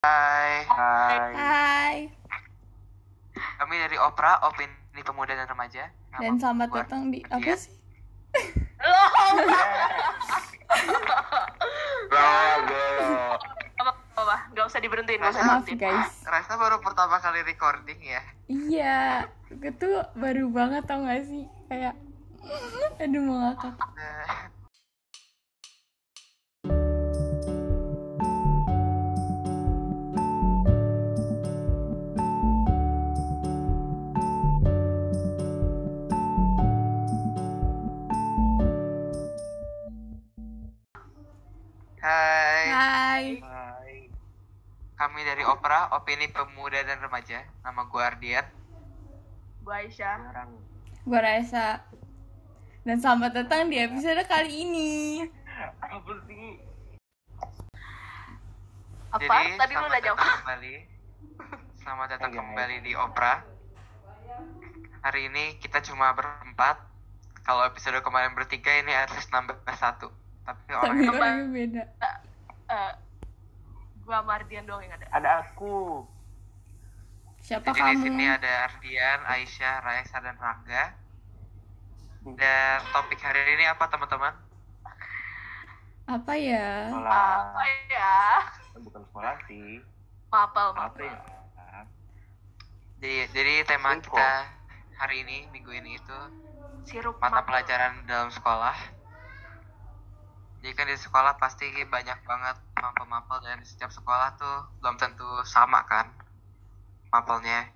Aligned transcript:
Hai, 0.00 0.64
Hai. 0.64 1.28
Hai, 1.36 1.96
kami 3.60 3.76
dari 3.84 4.00
Opera, 4.00 4.40
Opini 4.48 5.04
Pemuda 5.04 5.36
dan 5.36 5.44
Remaja. 5.44 5.92
Nama 6.16 6.20
dan 6.24 6.40
selamat 6.40 6.68
gua 6.72 6.88
datang 6.88 7.12
di 7.12 7.20
apa 7.28 7.52
sih? 7.52 7.76
Apa 13.76 13.92
apa 14.16 14.36
nggak 14.56 14.64
usah 14.72 14.80
diberhentiin 14.80 15.20
usah 15.20 15.44
Maaf 15.44 15.68
guys. 15.68 16.24
Resta 16.24 16.56
baru 16.56 16.80
pertama 16.80 17.20
kali 17.20 17.44
recording 17.44 18.00
ya. 18.00 18.24
Iya, 18.48 19.28
gue 19.52 19.72
tuh 19.76 20.00
baru 20.16 20.48
banget 20.48 20.88
tau 20.88 21.04
gak 21.04 21.28
sih? 21.28 21.44
Kayak, 21.68 21.92
aduh 23.04 23.20
mau 23.20 23.52
ngakak. 23.52 23.76
Hai, 42.00 42.64
Hai, 42.72 43.24
Hai. 43.44 44.08
kami 44.96 45.20
dari 45.20 45.44
Opera, 45.44 45.92
Opini 45.92 46.32
Pemuda 46.32 46.80
dan 46.80 46.96
Remaja. 46.96 47.44
Nama 47.60 47.76
gue 47.84 48.00
Ardian. 48.00 48.46
Bu 49.60 49.68
Aisyah 49.68 50.16
gue 51.04 51.20
Raisa. 51.20 51.84
Dan 52.88 53.04
selamat 53.04 53.44
datang 53.44 53.68
di 53.68 53.76
episode 53.76 54.24
kali 54.24 54.64
ini. 54.64 54.92
apa 55.60 56.12
sih? 56.24 56.56
apa 59.12 59.20
Jadi, 59.20 59.60
tadi 59.60 59.72
lu 59.76 59.84
selamat 59.84 59.92
udah 59.92 60.00
jawab 60.00 60.16
datang 60.16 60.40
kembali. 60.40 60.74
Selamat 61.84 62.08
datang 62.16 62.32
kembali 62.32 62.76
di 62.80 62.92
Opera. 62.96 63.44
Hari 65.04 65.20
ini 65.28 65.44
kita 65.60 65.84
cuma 65.84 66.16
berempat. 66.16 66.80
Kalau 67.44 67.68
episode 67.68 68.00
kemarin 68.00 68.32
bertiga 68.32 68.72
ini 68.80 68.88
harus 68.88 69.28
nambah 69.28 69.60
satu. 69.76 70.08
Tapi 70.50 70.70
Tapi 70.80 71.06
orangnya 71.06 71.10
orangnya 71.14 71.46
beda. 71.48 71.82
Eh, 72.70 72.92
gua 74.04 74.18
Mardian 74.22 74.66
doang 74.66 74.82
yang 74.82 74.94
ada 74.98 75.06
Ada 75.12 75.30
aku. 75.46 76.02
Siapa 77.40 77.72
Jadi 77.72 77.80
di 77.80 77.94
kamu? 77.96 78.02
sini 78.04 78.24
ada 78.28 78.52
Ardian, 78.68 79.20
Aisyah, 79.24 79.74
Raisa, 79.80 80.18
dan 80.20 80.36
Rangga. 80.36 80.84
Dan 82.36 82.78
topik 82.92 83.20
hari 83.22 83.40
ini 83.56 83.64
apa 83.64 83.88
teman-teman? 83.88 84.34
Apa 86.04 86.32
ya? 86.36 86.90
Sekolah. 86.90 87.54
apa 87.54 87.62
ya 87.88 88.14
Bukan 88.82 89.02
sekolah 89.08 89.34
sih. 89.48 89.80
mapel 90.30 90.68
Apa 90.74 90.80
mapel 90.90 91.06
ya? 91.06 91.18
Jadi, 93.00 93.14
jadi 93.32 93.52
tema 93.64 93.96
kita 93.96 94.30
hari 95.00 95.24
ini, 95.24 95.48
minggu 95.48 95.72
ini 95.72 95.96
itu 95.96 96.18
sirup 96.84 97.16
mata 97.16 97.40
mapel. 97.40 97.48
pelajaran 97.48 98.04
dalam 98.04 98.28
sekolah. 98.28 98.76
Jadi 100.60 100.76
kan 100.76 100.86
di 100.92 100.96
sekolah 100.96 101.40
pasti 101.40 101.64
banyak 101.88 102.20
banget 102.28 102.56
mapel-mapel 102.76 103.40
dan 103.40 103.64
setiap 103.64 103.88
sekolah 103.88 104.36
tuh 104.36 104.68
belum 104.84 105.00
tentu 105.00 105.24
sama 105.48 105.80
kan 105.88 106.12
mapelnya. 107.08 107.72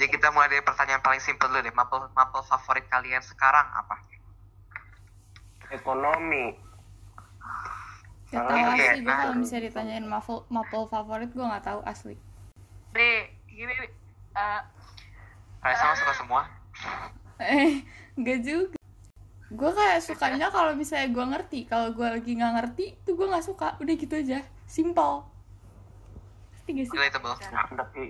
Jadi 0.00 0.08
kita 0.08 0.32
mulai 0.32 0.48
dari 0.48 0.64
pertanyaan 0.64 1.04
paling 1.04 1.20
simpel 1.20 1.52
dulu 1.52 1.60
deh. 1.60 1.74
Mapel 1.76 2.08
mapel 2.16 2.40
favorit 2.48 2.88
kalian 2.88 3.20
sekarang 3.20 3.68
apa? 3.76 4.00
Ekonomi. 5.68 6.56
Gak 8.32 8.40
tau 8.40 8.56
kayak- 8.56 8.96
asli, 8.96 9.04
gue 9.04 9.12
kalau 9.12 9.36
bisa 9.36 9.56
ditanyain 9.60 10.06
mapel, 10.06 10.36
mapel 10.48 10.82
favorit 10.88 11.28
gue 11.28 11.44
gak 11.44 11.66
tahu 11.66 11.80
asli. 11.84 12.16
nih 12.90 13.30
gini 13.46 13.70
nih 13.70 13.90
eh, 14.34 14.60
Raisa 15.60 15.84
mah 15.84 15.96
suka 16.00 16.14
semua. 16.16 16.42
Eh, 17.40 17.80
gak 18.20 18.40
juga. 18.40 18.79
Gue 19.50 19.70
kayak 19.74 19.98
sukanya 20.06 20.46
kalau 20.54 20.78
misalnya 20.78 21.10
gue 21.10 21.24
ngerti. 21.26 21.60
Kalau 21.66 21.90
gue 21.90 22.06
lagi 22.06 22.38
nggak 22.38 22.54
ngerti, 22.54 22.84
tuh 23.02 23.18
gue 23.18 23.26
nggak 23.26 23.46
suka. 23.46 23.74
Udah 23.82 23.94
gitu 23.98 24.14
aja, 24.14 24.46
simple. 24.64 25.26
Ngerti 26.54 26.70
gak 26.70 26.86
sih? 26.86 26.96
Relatable. 26.96 27.34
Tapi 27.74 28.04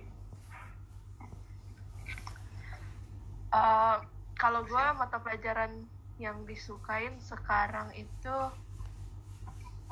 eh, 3.50 3.96
kalau 4.40 4.64
gua 4.64 4.96
mata 4.96 5.20
pelajaran 5.20 5.84
yang 6.16 6.44
disukain 6.48 7.16
sekarang 7.20 7.92
itu 7.96 8.36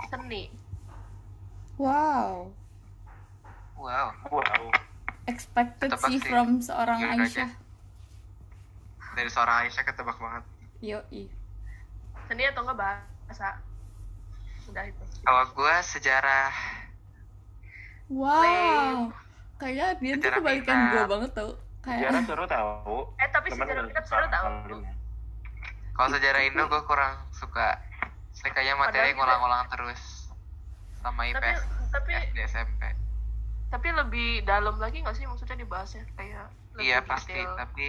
seni 0.09 0.49
Wow, 1.79 2.51
Wow. 3.79 4.11
wow. 4.27 4.65
expected 5.31 5.95
Ketebak 5.95 6.11
sih 6.11 6.19
from 6.19 6.59
seorang 6.59 6.99
aja. 6.99 7.23
Aisyah. 7.23 7.51
Dari 9.15 9.31
seorang 9.31 9.57
Aisyah 9.67 9.85
ketebak 9.87 10.19
banget. 10.19 10.45
Yoi. 10.83 11.31
Seni 12.29 12.45
atau 12.45 12.61
enggak 12.63 12.79
bahasa 12.79 13.49
udah 14.67 14.85
itu 14.85 15.05
Kalau 15.21 15.45
gue 15.49 15.75
sejarah 15.83 16.53
Wow, 18.09 19.13
kayak 19.59 20.01
dia 20.01 20.17
tuh 20.17 20.23
Sejarah 20.23 20.39
kebalikan 20.39 20.77
gue 20.89 21.05
banget 21.07 21.31
tau. 21.35 21.51
Sejarah 21.79 22.09
Kayak 22.15 22.25
seru 22.25 22.45
tahu. 22.47 22.97
eh 23.15 23.29
tapi 23.29 23.47
Cuman 23.49 23.65
sejarah 23.65 23.85
suka 23.85 24.01
seru 24.03 24.27
tau. 24.27 24.49
Kalau 25.93 26.09
sejarah 26.11 26.41
Indo 26.43 26.65
gue 26.65 26.83
kurang 26.85 27.15
suka. 27.31 27.77
Saya 28.33 28.51
kayaknya 28.51 28.75
materi 28.79 29.09
kita- 29.09 29.19
ngulang-ngulang 29.19 29.67
terus 29.69 30.01
sama 30.99 31.23
tapi 31.25 31.33
IPS 31.33 31.61
tapi 31.89 32.11
SD 32.13 32.39
SMP. 32.45 32.83
tapi 33.69 33.89
lebih 33.93 34.29
dalam 34.43 34.77
lagi 34.77 34.99
nggak 34.99 35.15
sih 35.15 35.25
maksudnya 35.25 35.55
dibahasnya 35.55 36.03
kayak 36.15 36.49
Iya 36.75 36.99
pasti, 37.03 37.35
detail. 37.35 37.53
tapi 37.55 37.89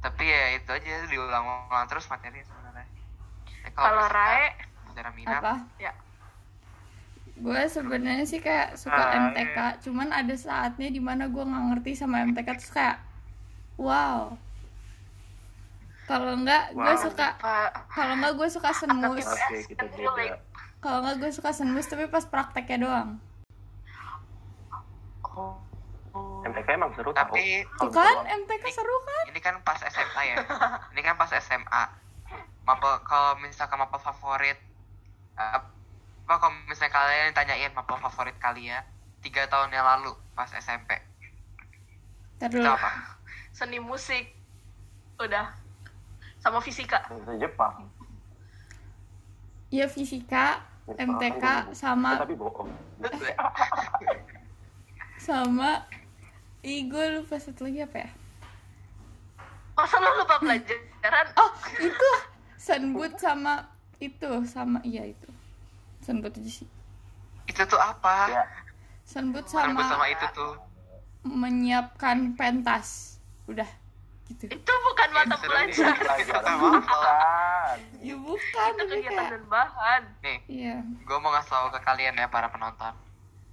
tapi 0.00 0.24
ya 0.24 0.56
itu 0.56 0.70
aja 0.70 1.04
diulang-ulang 1.04 1.84
terus 1.86 2.06
materi 2.06 2.40
Ya, 3.68 3.72
kalau 3.74 4.06
Rae 4.08 4.44
apa? 5.28 5.52
ya 5.76 5.92
Gue 7.36 7.62
sebenarnya 7.66 8.24
sih 8.24 8.40
kayak 8.40 8.74
suka 8.74 8.98
Ah, 8.98 9.30
MTK, 9.30 9.56
cuman 9.80 10.10
ada 10.10 10.34
saatnya 10.34 10.88
di 10.88 10.98
mana 10.98 11.24
gue 11.24 11.38
nggak 11.38 11.64
ngerti 11.70 11.94
sama 11.94 12.24
MTK 12.24 12.48
terus 12.52 12.72
kayak, 12.72 12.98
wow. 13.76 14.34
Kalau 16.02 16.34
enggak, 16.34 16.72
gue 16.72 16.82
Wow. 16.88 16.98
suka 16.98 17.36
Pak 17.36 17.68
kalau 17.88 18.16
enggak 18.16 18.32
gue 18.34 18.48
suka 18.48 18.70
senmus 18.72 19.22
Oke, 19.22 19.58
kita 19.68 19.84
beda. 19.86 20.40
kalau 20.80 20.98
enggak 20.98 21.16
gue 21.20 21.30
suka 21.30 21.50
senmus 21.52 21.84
tapi 21.84 22.08
pas 22.08 22.24
prakteknya 22.24 22.78
doang 22.80 23.08
oh 25.22 25.54
MTK 26.40 26.68
emang 26.72 26.90
seru 26.96 27.12
tahu. 27.12 27.28
tapi 27.28 27.62
tuh 27.76 27.92
kan 27.92 28.24
MTK 28.24 28.64
seru 28.72 28.96
kan 29.04 29.24
ini 29.28 29.38
kan 29.38 29.54
pas 29.60 29.78
SMA 29.78 30.22
ya. 30.24 30.36
ini 30.90 31.00
kan 31.02 31.14
pas 31.14 31.30
SMA. 31.36 31.82
Mapel 32.68 33.00
kalau 33.02 33.40
misalkan 33.40 33.80
mapel 33.80 33.96
favorit 33.98 34.60
eh, 35.34 35.60
apa 36.28 36.34
kalau 36.36 36.52
misalnya 36.68 36.92
kalian 36.92 37.32
ditanyain 37.32 37.72
mapel 37.72 37.96
favorit 37.98 38.36
kalian 38.36 38.84
tiga 39.18 39.48
tahun 39.48 39.72
yang 39.72 39.88
lalu 39.88 40.12
pas 40.32 40.52
SMP 40.52 41.00
Ntar 42.36 42.52
itu 42.52 42.60
apa? 42.62 43.16
seni 43.56 43.80
musik 43.80 44.36
udah 45.16 45.50
sama 46.38 46.60
fisika 46.60 47.02
Jepang. 47.34 47.88
ya 49.68 49.88
fisika 49.88 50.62
MTK 50.86 51.44
sama 51.74 52.14
Eh, 52.14 52.20
Tapi 52.22 52.34
bohong. 52.34 52.68
sama 55.18 55.84
Ih, 56.60 56.84
gue 56.84 57.04
lupa 57.14 57.38
satu 57.38 57.64
lagi 57.64 57.80
apa 57.80 57.96
ya? 57.98 58.10
masa 59.72 59.94
lo 59.96 60.10
lupa 60.16 60.36
pelajaran 60.38 61.26
Oh, 61.34 61.50
itu 61.78 62.10
Sunboot 62.58 63.14
sama 63.16 63.70
itu 63.98 64.30
sama 64.44 64.78
iya 64.82 65.06
itu. 65.06 65.30
Sunboot 66.02 66.34
aja 66.34 66.50
sih. 66.50 66.68
itu 67.48 67.62
tuh 67.64 67.80
apa? 67.80 68.28
Ya. 68.28 68.44
Sunboot 69.08 69.48
Sama, 69.48 69.72
sama, 69.72 69.88
sama 69.88 70.06
itu 70.12 70.26
tuh 70.36 70.52
menyiapkan 71.24 72.36
pentas. 72.36 73.16
Udah 73.48 73.64
gitu. 74.28 74.52
itu 74.52 74.72
bukan 74.84 75.08
mata 75.16 75.36
pelajaran. 75.40 75.96
Ya 78.04 78.14
bukan, 78.20 78.70
itu 78.76 78.84
kegiatan 78.84 79.16
kayak 79.16 79.32
dan 79.32 79.44
bahan 79.48 80.02
Nih, 80.20 80.38
iya. 80.46 80.76
gue 80.84 81.16
mau 81.18 81.32
ngasih 81.32 81.50
tau 81.50 81.68
ke 81.72 81.80
kalian 81.82 82.14
ya 82.14 82.28
para 82.28 82.48
penonton. 82.48 82.92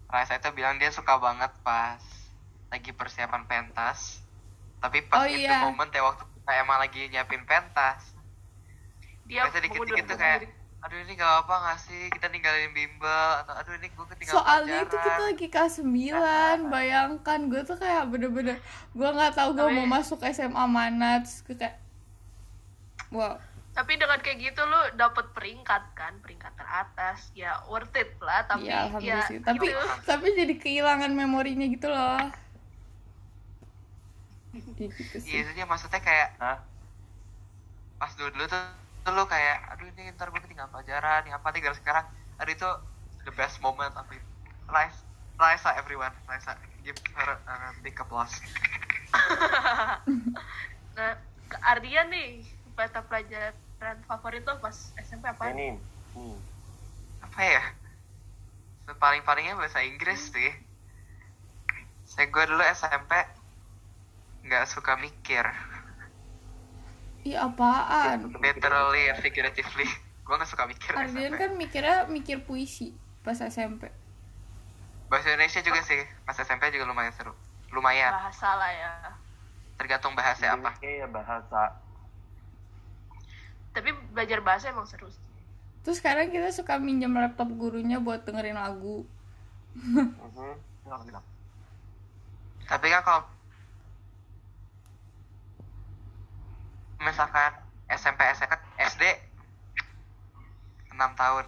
Raisa 0.06 0.36
itu 0.36 0.50
bilang 0.54 0.78
dia 0.78 0.92
suka 0.92 1.18
banget 1.18 1.50
pas 1.64 2.00
lagi 2.70 2.92
persiapan 2.92 3.44
pentas. 3.48 4.22
Tapi 4.80 5.02
pas 5.08 5.24
Oh, 5.24 5.28
itu 5.28 5.48
iya. 5.48 5.64
momen 5.66 5.90
ya 5.90 6.04
waktu 6.04 6.24
kita 6.28 6.52
emang 6.60 6.78
lagi 6.78 7.02
nyiapin 7.10 7.44
pentas. 7.48 8.15
Dia 9.26 9.42
Biasa 9.42 9.58
dikit-dikit 9.58 9.82
mengundurkan 9.82 10.06
tuh 10.06 10.18
kayak, 10.18 10.38
diri. 10.40 10.48
aduh 10.80 10.98
ini 11.02 11.14
gak 11.16 11.34
apa 11.42 11.54
gak 11.64 11.80
sih 11.82 12.02
kita 12.10 12.26
ninggalin 12.30 12.70
bimbel 12.72 13.10
atau 13.42 13.54
aduh 13.56 13.74
ini 13.74 13.88
gue 13.90 14.06
ketinggalan 14.08 14.38
Soalnya 14.38 14.78
itu 14.80 14.90
kita 14.92 15.02
pelajaran." 15.02 15.26
lagi 15.26 15.46
kelas 15.50 15.74
9 15.80 16.70
Bayangkan 16.70 17.40
gue 17.44 17.62
tuh 17.64 17.74
kayak 17.76 18.04
bener-bener 18.06 18.58
Gue 18.92 19.10
gak 19.10 19.34
tahu 19.34 19.50
gue 19.52 19.66
Tapi- 19.66 19.76
mau 19.76 19.88
masuk 19.92 20.22
SMA 20.24 20.64
mana 20.64 21.20
Terus 21.20 21.42
gue 21.42 21.56
kayak 21.56 21.76
Wow 23.10 23.42
Tapi 23.74 23.92
dengan 23.94 24.16
kayak 24.18 24.40
gitu 24.40 24.62
lu 24.62 24.82
dapet 24.96 25.36
peringkat 25.36 25.84
kan, 25.92 26.16
peringkat 26.24 26.56
teratas. 26.56 27.28
Ya 27.36 27.60
worth 27.66 27.92
it 27.94 28.16
lah, 28.24 28.48
tapi 28.48 28.72
Iya, 28.72 28.88
ya 29.04 29.20
sih. 29.28 29.44
Tapi 29.44 29.68
gitu. 29.68 29.76
tapi 30.08 30.32
jadi 30.32 30.56
kehilangan 30.56 31.12
memorinya 31.12 31.68
gitu 31.68 31.92
loh. 31.92 32.24
Ya 34.56 34.88
gitu 34.88 35.18
sih. 35.20 35.28
Iya, 35.28 35.40
itu 35.44 35.52
dia 35.54 35.66
maksudnya 35.68 36.00
kayak 36.00 36.40
Hah? 36.40 36.64
pas 37.96 38.12
dulu 38.14 38.32
dulu 38.32 38.46
tuh, 38.46 38.64
tuh 39.06 39.14
lu 39.14 39.24
kayak 39.30 39.70
aduh 39.70 39.86
ini 39.94 40.10
ntar 40.18 40.34
gue 40.34 40.42
tinggal 40.50 40.66
pelajaran 40.74 41.30
yang 41.30 41.38
apa 41.38 41.54
nih 41.54 41.62
dari 41.62 41.78
sekarang. 41.78 42.06
Aduh 42.42 42.54
itu 42.58 42.70
the 43.30 43.34
best 43.38 43.62
moment 43.62 43.94
of 43.94 44.10
it. 44.10 44.24
Raisa 44.66 45.06
Raisa 45.38 45.70
everyone. 45.78 46.12
Raisa 46.26 46.58
give 46.82 46.98
her 47.14 47.38
a 47.46 47.56
big 47.86 47.94
applause. 48.02 48.34
Nah, 50.96 51.20
ke 51.52 51.58
Ardian 51.60 52.08
nih, 52.08 52.40
mata 52.80 53.04
pelajaran 53.04 54.00
favorit 54.08 54.48
lo 54.48 54.56
pas 54.64 54.96
SMP 55.04 55.28
apa? 55.28 55.52
Ini, 55.52 55.76
nih. 55.76 56.36
apa 57.20 57.40
ya? 57.44 57.64
Paling 58.96 59.28
palingnya 59.28 59.60
bahasa 59.60 59.84
Inggris 59.84 60.32
sih. 60.32 60.52
Saya 62.08 62.32
gue 62.32 62.44
dulu 62.48 62.64
SMP 62.64 63.12
nggak 64.48 64.72
suka 64.72 64.96
mikir 65.04 65.44
Ih 67.26 67.34
apaan? 67.36 68.30
literally 68.38 69.10
and 69.10 69.18
figuratively 69.18 69.90
gue 70.26 70.34
nggak 70.34 70.46
suka 70.46 70.66
mikir 70.66 70.94
Ardian 70.94 71.34
SMP 71.34 71.38
kan 71.38 71.52
mikirnya 71.54 71.98
mikir 72.08 72.38
puisi 72.42 72.94
pas 73.22 73.38
SMP. 73.38 73.90
bahasa 75.06 75.30
Indonesia 75.30 75.62
juga 75.62 75.82
sih 75.82 76.02
pas 76.22 76.34
SMP 76.34 76.70
juga 76.70 76.86
lumayan 76.86 77.14
seru 77.14 77.34
lumayan 77.70 78.10
Bahasa 78.10 78.50
lah 78.56 78.72
ya. 78.72 78.92
tergantung 79.76 80.14
bahasa 80.14 80.48
apa 80.48 80.70
Iya 80.80 81.06
bahasa. 81.06 81.78
Tapi 83.70 83.92
belajar 84.10 84.40
bahasa 84.40 84.72
emang 84.72 84.88
seru 84.88 85.12
sih. 85.12 85.20
Terus 85.84 86.00
sekarang 86.00 86.32
kita 86.32 86.48
suka 86.50 86.80
minjem 86.80 87.12
laptop 87.12 87.52
gurunya 87.52 88.00
buat 88.00 88.24
dengerin 88.24 88.56
lagu. 88.56 89.04
Mhm. 89.76 90.56
Tapi 92.66 92.88
kan 92.88 93.02
kalau 93.04 93.22
misalkan 97.06 97.52
SMP 97.88 98.26
SMP 98.34 98.54
SD 98.82 99.04
6 100.90 100.98
tahun 101.16 101.46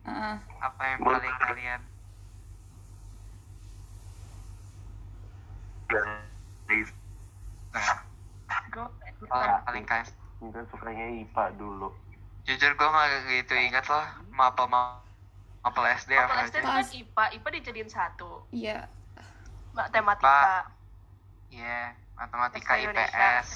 Ah, 0.00 0.40
apa 0.58 0.82
yang 0.86 1.00
paling 1.04 1.36
kalian 1.38 1.80
nah, 5.90 6.24
Gue 8.70 8.86
paling 9.28 9.60
paling 9.60 9.84
kalian 9.84 10.08
Kita 10.40 10.60
sukanya 10.72 11.04
IPA 11.20 11.44
dulu. 11.60 11.92
jujur 12.40 12.72
gue 12.72 12.88
gak 12.88 13.08
gitu 13.28 13.52
ingat 13.52 13.84
loh 13.84 14.06
mapel 14.32 14.64
mapel 14.66 15.84
SD 15.92 16.16
Apa 16.16 16.32
apa 16.32 16.48
SD 16.48 16.56
kan 16.58 16.80
IPA, 16.80 17.24
IPA 17.36 17.48
dijadiin 17.60 17.90
satu. 17.92 18.48
iya. 18.48 18.88
Matematika. 19.70 20.66
Iya, 21.52 21.94
matematika 22.16 22.72
Bahasa 22.72 22.82
Indonesia. 22.82 23.28
IPS 23.36 23.48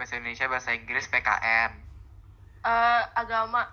bahasa 0.00 0.16
Indonesia 0.16 0.48
bahasa 0.48 0.72
Inggris 0.72 1.04
PKN 1.06 1.70
Eh, 2.60 3.02
agama. 3.14 3.68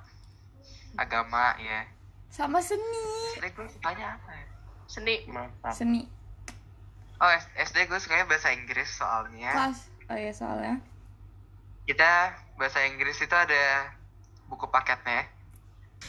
agama 0.93 1.55
ya 1.57 1.87
Sama 2.27 2.59
seni. 2.59 3.07
SD 3.33 3.47
gue 3.49 3.67
sukanya 3.69 4.15
apa 4.15 4.31
ya 4.33 4.45
Seni. 4.85 5.15
Mantap. 5.25 5.71
Seni. 5.71 6.03
oh 7.17 7.31
SD 7.55 7.87
gue 7.87 7.95
sukanya 7.97 8.25
bahasa 8.25 8.51
Inggris 8.51 8.87
soalnya 8.89 9.49
Kelas. 9.49 9.79
Oh 10.05 10.15
iya 10.15 10.31
soalnya. 10.31 10.75
kita 11.83 12.11
bahasa 12.55 12.83
Inggris 12.83 13.15
itu 13.17 13.31
ada 13.31 13.95
buku 14.45 14.67
paketnya 14.67 15.23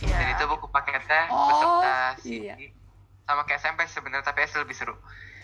dan 0.00 0.26
Iya. 0.26 0.35
itu 0.35 0.44
buku 0.47 0.67
paketnya 0.69 1.23
Oh, 1.29 1.47
beserta 1.49 1.99
iya. 2.25 2.55
Sama 3.25 3.43
kayak 3.44 3.61
SMP 3.61 3.81
sebenarnya 3.85 4.23
tapi 4.25 4.43
SD 4.43 4.59
lebih 4.61 4.75
seru 4.75 4.94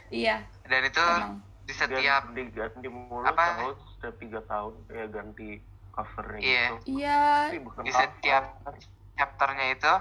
Iya. 0.08 0.42
dan 0.64 0.82
itu 0.82 0.98
Emang. 1.00 1.38
Di 1.64 1.72
setiap 1.72 2.28
ganti, 2.28 2.42
ganti 2.52 2.88
mulu 2.88 3.24
Apa? 3.24 3.44
tahu 3.56 3.70
setiap 3.96 4.14
tiga 4.20 4.40
tahun 4.44 4.72
ya 4.92 5.04
ganti 5.08 5.48
covernya 5.90 6.40
Iya. 6.40 6.64
gitu. 6.68 6.76
Iya. 7.00 7.22
Di 7.80 7.92
setiap 7.92 8.44
chapternya 9.14 9.66
itu 9.72 9.92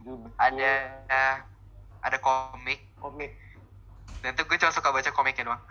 buku 0.00 0.28
ada 0.38 0.72
ada 2.00 2.18
komik 2.18 2.80
komik. 2.96 3.36
dan 4.20 4.36
tuh 4.36 4.44
gue 4.44 4.56
cuma 4.56 4.68
suka 4.68 4.92
baca 4.92 5.10
komiknya 5.12 5.48
doang 5.48 5.62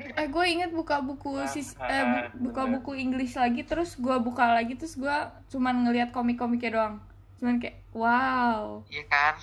Eh 0.00 0.32
gue 0.32 0.44
inget 0.48 0.72
buka 0.72 1.04
buku 1.04 1.36
Wah, 1.36 1.44
sis 1.44 1.76
eh 1.76 2.04
bu- 2.08 2.48
buka 2.48 2.64
buku 2.64 2.96
English 2.96 3.36
lagi 3.36 3.60
terus 3.68 4.00
gue 4.00 4.16
buka 4.16 4.48
lagi 4.56 4.72
terus 4.72 4.96
gue 4.96 5.16
cuman 5.52 5.84
ngelihat 5.84 6.08
komik-komiknya 6.08 6.70
doang. 6.72 6.94
Cuman 7.36 7.60
kayak 7.60 7.84
wow. 7.92 8.80
iya 8.88 9.04
kan 9.08 9.36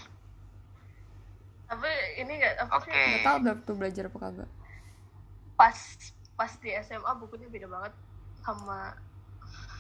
Tapi 1.68 1.90
ini 2.18 2.32
enggak 2.42 2.54
apa 2.64 2.74
oke 2.80 2.90
sih? 2.90 2.96
Gak 2.96 3.22
tau 3.28 3.36
udah 3.44 3.56
tuh 3.68 3.76
belajar 3.78 4.04
apa 4.10 4.18
kagak. 4.18 4.50
Pas 5.58 5.78
pas 6.34 6.52
di 6.56 6.70
SMA 6.78 7.12
bukunya 7.18 7.50
beda 7.50 7.66
banget 7.68 7.94
sama 8.40 8.94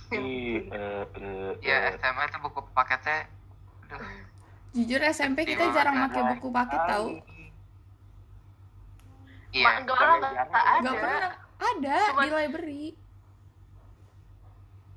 Di 0.10 0.18
eh, 0.66 1.04
eh, 1.06 1.52
ya 1.62 1.78
eh, 1.86 1.96
SMA 1.96 2.24
itu 2.26 2.38
buku 2.40 2.60
paketnya 2.72 3.30
aduh 3.86 4.02
Jujur 4.74 5.02
SMP 5.06 5.46
kita 5.46 5.64
Iya, 5.64 5.74
jarang 5.74 5.96
pakai 6.04 6.24
buku 6.34 6.48
paket 6.50 6.82
tau. 6.84 7.06
iya 9.50 9.80
enggak 9.80 9.96
lah, 9.96 10.16
enggak 10.18 10.34
enggak 10.76 10.94
pernah 10.94 11.32
ada 11.58 11.98
Cuman- 12.12 12.24
di 12.24 12.32
library. 12.36 12.86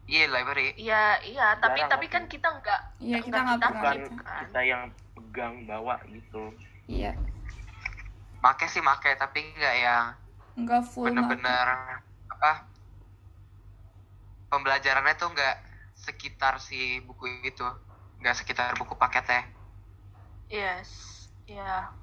iya 0.05 0.25
library 0.27 0.67
Iya, 0.75 1.05
iya, 1.23 1.47
tapi 1.57 1.81
Jarang 1.81 1.91
tapi 1.93 2.07
kan 2.09 2.23
kita 2.27 2.49
enggak 2.51 2.81
Iya, 2.99 3.19
kita 3.23 3.39
nggak 3.39 3.59
pernah 3.59 3.71
bukan 3.73 3.95
gitu. 3.97 4.13
kan. 4.19 4.43
kita 4.43 4.61
yang 4.65 4.83
pegang 5.15 5.55
bawa 5.65 5.97
gitu. 6.09 6.43
Iya. 6.87 7.13
make 8.41 8.67
sih 8.67 8.81
make 8.81 9.11
tapi 9.15 9.39
nggak 9.55 9.77
yang 9.77 10.07
Nggak 10.57 10.83
full 10.87 11.07
bener-bener 11.09 11.67
apa 12.31 12.67
pembelajarannya 14.49 15.15
tuh 15.15 15.31
nggak 15.31 15.57
sekitar 15.95 16.59
si 16.59 16.99
buku 17.05 17.29
itu 17.45 17.63
nggak 18.19 18.37
sekitar 18.37 18.75
buku 18.75 18.95
paketnya 18.95 19.47
Yes. 20.51 20.91
Iya. 21.47 21.95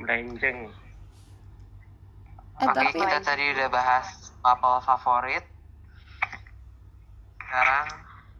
Melenceng. 0.00 0.72
Eh, 2.56 2.64
Oke 2.64 2.72
tapi 2.72 2.88
kita 2.96 3.20
tadi 3.20 3.52
udah 3.52 3.68
bahas 3.68 4.32
mapel 4.40 4.80
favorit 4.80 5.44
sekarang 7.36 7.84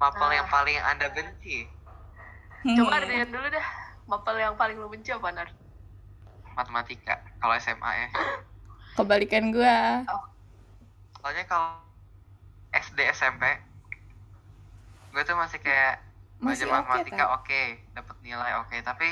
mapel 0.00 0.24
Nah. 0.24 0.36
yang 0.40 0.48
paling 0.48 0.76
anda 0.80 1.12
benci 1.12 1.68
Coba 2.62 2.96
Ardian 2.96 3.28
dulu 3.28 3.44
dah. 3.44 3.66
Mapel 4.08 4.36
yang 4.38 4.56
paling 4.56 4.78
lu 4.78 4.88
benci 4.88 5.12
apa, 5.12 5.28
Nar? 5.28 5.48
matematika 6.52 7.16
kalau 7.40 7.56
SMA 7.56 7.90
ya 7.96 8.08
kebalikan 8.96 9.52
gue. 9.54 9.78
soalnya 11.22 11.44
kalau 11.46 11.78
SD 12.72 12.98
SMP 13.14 13.44
gue 15.12 15.22
tuh 15.22 15.36
masih 15.36 15.60
kayak 15.60 16.00
Masih 16.42 16.66
belajar 16.66 16.66
oke, 16.66 16.74
matematika 16.74 17.24
oke 17.38 17.62
dapat 17.94 18.16
nilai 18.26 18.52
oke 18.58 18.76
tapi 18.82 19.08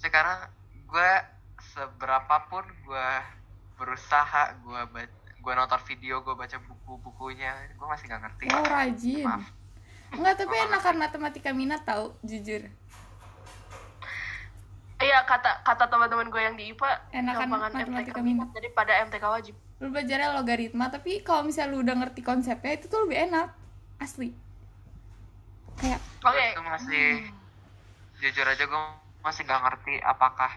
sekarang 0.00 0.48
gue 0.88 1.12
seberapapun 1.76 2.64
gue 2.88 3.10
berusaha 3.76 4.56
gue 4.64 4.80
gue 5.40 5.52
nonton 5.52 5.80
video 5.84 6.24
gue 6.24 6.32
baca 6.32 6.56
buku-bukunya 6.64 7.52
gue 7.76 7.86
masih 7.86 8.08
nggak 8.08 8.22
ngerti 8.24 8.44
Wow 8.48 8.64
rajin. 8.64 9.26
maaf 9.28 9.60
Enggak, 10.10 10.42
tapi 10.42 10.54
enakan 10.58 10.96
matematika 10.98 11.50
minat 11.54 11.86
tau, 11.86 12.18
jujur. 12.26 12.66
Iya, 15.10 15.26
kata 15.26 15.66
kata 15.66 15.90
teman-teman 15.90 16.30
gue 16.30 16.38
yang 16.38 16.54
di 16.54 16.70
IPA 16.70 16.90
Enakan 17.10 17.48
matematika 17.50 18.14
MTK 18.14 18.18
minat. 18.22 18.48
daripada 18.54 18.92
MTK 19.10 19.24
wajib. 19.26 19.54
Lu 19.82 19.90
belajarnya 19.90 20.38
logaritma, 20.38 20.86
tapi 20.86 21.26
kalau 21.26 21.42
misalnya 21.42 21.74
lu 21.74 21.82
udah 21.82 21.98
ngerti 21.98 22.22
konsepnya 22.22 22.78
itu 22.78 22.86
tuh 22.86 23.02
lebih 23.02 23.26
enak. 23.26 23.50
Asli. 23.98 24.30
Kayak 25.82 25.98
Oke. 26.22 26.30
gue 26.38 26.58
tuh 26.62 26.66
masih 26.70 27.06
jujur 28.22 28.46
aja 28.46 28.64
gue 28.70 28.82
masih 29.26 29.42
nggak 29.48 29.62
ngerti 29.66 29.94
apakah 30.06 30.52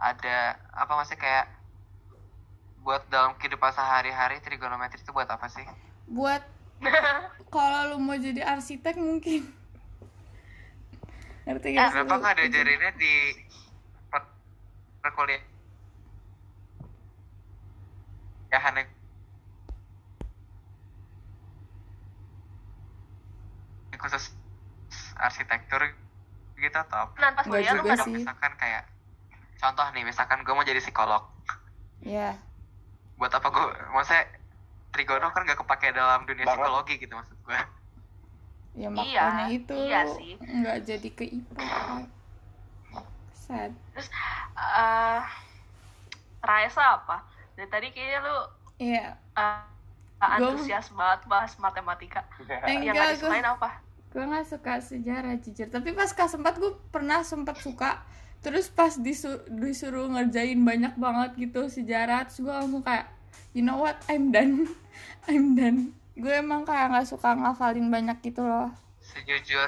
ada 0.00 0.56
apa 0.72 0.92
masih 0.96 1.20
kayak 1.20 1.46
buat 2.80 3.04
dalam 3.12 3.36
kehidupan 3.36 3.70
sehari-hari 3.74 4.40
trigonometri 4.40 5.00
itu 5.00 5.10
buat 5.10 5.26
apa 5.26 5.46
sih 5.48 5.64
buat 6.10 6.42
kalau 7.54 7.94
lu 7.94 7.96
mau 8.02 8.16
jadi 8.16 8.44
arsitek 8.44 8.96
mungkin. 8.96 9.44
Ngerti 11.44 11.76
gak 11.76 11.92
kenapa 11.92 12.14
nggak 12.20 12.34
diajarinnya 12.40 12.90
di 12.96 13.14
perkuliahan 15.04 15.44
ya 18.52 18.58
aneh 18.70 18.86
khusus 24.00 24.24
arsitektur 25.18 25.80
gitu 26.58 26.76
atau 26.76 26.98
apa? 27.10 27.14
Nah, 27.20 27.30
pas 27.36 27.46
kuliah 27.46 27.72
lu 27.74 27.82
nggak 27.84 27.96
ada 27.98 28.04
sih. 28.06 28.14
misalkan 28.16 28.52
kayak 28.58 28.82
contoh 29.60 29.86
nih 29.94 30.04
misalkan 30.06 30.38
gue 30.46 30.54
mau 30.54 30.66
jadi 30.66 30.80
psikolog 30.82 31.22
Iya. 32.04 32.36
buat 33.18 33.32
apa 33.32 33.48
gue 33.54 33.64
maksudnya 33.94 34.24
trigono 34.94 35.26
kan 35.34 35.46
gak 35.46 35.58
kepake 35.62 35.88
dalam 35.94 36.26
dunia 36.26 36.46
Banget. 36.46 36.58
psikologi 36.58 36.94
gitu 37.02 37.14
maksud 37.18 37.36
gue 37.46 37.54
ya 37.54 37.64
Iya, 38.74 38.88
makanya 38.90 39.44
itu 39.54 39.72
iya 39.86 40.00
sih. 40.18 40.32
nggak 40.42 40.78
jadi 40.88 41.08
ke 41.14 41.24
IPA 41.30 41.62
sad 43.34 43.72
terus 43.94 44.08
eh 44.54 45.22
Raisa 46.44 47.00
apa? 47.00 47.24
Dari 47.56 47.68
tadi 47.70 47.88
kayaknya 47.90 48.18
lu 48.22 48.38
iya. 48.78 49.06
eh, 49.34 49.64
Gua- 50.20 50.54
antusias 50.54 50.88
banget 50.92 51.20
bahas 51.26 51.52
matematika. 51.58 52.22
Eh, 52.44 52.60
yang 52.84 52.94
enggak, 52.94 52.94
gak 52.94 53.12
disukain 53.18 53.48
apa? 53.48 53.70
gue 54.14 54.22
nggak 54.22 54.46
suka 54.46 54.78
sejarah 54.78 55.34
jujur. 55.42 55.66
Tapi 55.66 55.90
pas 55.90 56.06
kelas 56.14 56.38
4 56.38 56.62
gue 56.62 56.72
pernah 56.94 57.26
sempat 57.26 57.58
suka. 57.58 57.98
Terus 58.46 58.70
pas 58.70 58.94
disu- 58.94 59.42
disuruh 59.50 60.06
ngerjain 60.06 60.54
banyak 60.62 60.94
banget 60.94 61.50
gitu 61.50 61.66
sejarah 61.66 62.22
terus 62.30 62.38
gue 62.46 62.54
langsung 62.54 62.78
kayak 62.86 63.10
you 63.58 63.66
know 63.66 63.82
what? 63.82 63.98
I'm 64.06 64.30
done. 64.30 64.70
I'm 65.30 65.58
done. 65.58 65.90
Gue 66.14 66.30
emang 66.30 66.62
kayak 66.62 66.94
nggak 66.94 67.10
suka 67.10 67.34
ngafalin 67.34 67.90
banyak 67.90 68.22
gitu 68.22 68.46
loh. 68.46 68.70
Sejujur. 69.02 69.66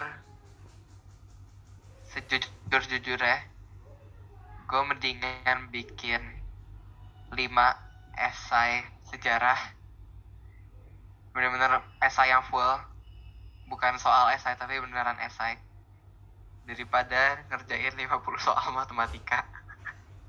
Sejujur 2.06 2.82
jujur 2.86 3.18
ya 3.18 3.55
gue 4.66 4.82
mendingan 4.82 5.70
bikin 5.70 6.22
5 7.30 7.38
esai 8.18 8.82
sejarah. 9.06 9.58
Bener-bener 11.30 11.82
esai 12.02 12.30
yang 12.34 12.42
full. 12.50 12.66
Bukan 13.70 13.98
soal 13.98 14.34
esai 14.34 14.58
tapi 14.58 14.78
beneran 14.82 15.18
esai. 15.22 15.58
Daripada 16.66 17.46
ngerjain 17.50 17.94
50 17.94 18.46
soal 18.46 18.66
matematika. 18.74 19.46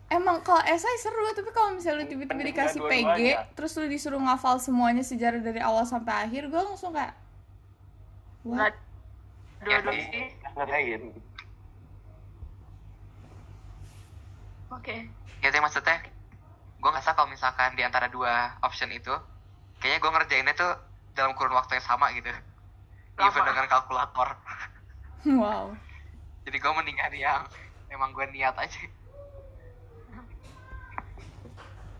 Emang 0.07 0.39
kalau 0.39 0.63
esai 0.63 0.95
seru 1.03 1.19
tapi 1.35 1.51
kalau 1.51 1.75
misalnya 1.75 2.07
lu 2.07 2.11
tiba-tiba 2.15 2.43
dikasih 2.47 2.79
PG 2.79 3.19
terus 3.59 3.75
lu 3.75 3.91
disuruh 3.91 4.21
ngafal 4.23 4.55
semuanya 4.55 5.03
sejarah 5.03 5.43
dari 5.43 5.59
awal 5.59 5.83
sampai 5.83 6.23
akhir 6.23 6.47
gue 6.47 6.61
langsung 6.63 6.95
kayak 6.95 7.11
nggak 8.47 8.71
what 8.71 8.75
dua-dua 9.67 9.91
Ya, 9.91 9.99
sih 10.07 10.25
ngerain 10.55 11.03
oke. 14.71 14.95
Ya 15.43 15.47
itu 15.49 15.59
maksudnya 15.61 15.97
gue 16.77 16.89
ngerasa 16.93 17.17
kalau 17.17 17.29
misalkan 17.29 17.73
di 17.73 17.81
antara 17.81 18.07
dua 18.07 18.57
option 18.61 18.89
itu 18.93 19.13
kayaknya 19.81 19.99
gue 20.01 20.11
ngerjainnya 20.13 20.53
tuh 20.53 20.71
dalam 21.17 21.33
kurun 21.33 21.57
waktu 21.57 21.81
yang 21.81 21.85
sama 21.85 22.13
gitu. 22.13 22.29
Even 23.17 23.41
Lama. 23.41 23.47
dengan 23.49 23.65
kalkulator. 23.69 24.29
Wow. 25.27 25.75
Jadi 26.47 26.55
gue 26.55 26.71
mendingan 26.71 27.11
yang 27.11 27.43
emang 27.91 28.15
gue 28.15 28.23
niat 28.31 28.55
aja. 28.55 28.79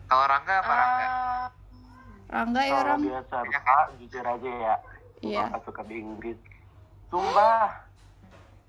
Kalau 0.08 0.24
Rangga 0.24 0.54
apa 0.64 0.72
Rangga? 0.72 1.04
Eh, 1.04 1.46
Rangga 2.32 2.60
ya 2.64 2.72
kalau 2.72 2.84
orang 2.88 3.00
biasa 3.04 3.36
Pak, 3.44 3.86
jujur 4.00 4.24
aja 4.24 4.50
ya. 4.56 4.74
Iya. 5.20 5.42
gua 5.44 5.50
nggak 5.52 5.62
suka 5.68 5.82
di 5.84 5.94
Inggris. 6.00 6.38
Sumpah. 7.12 7.68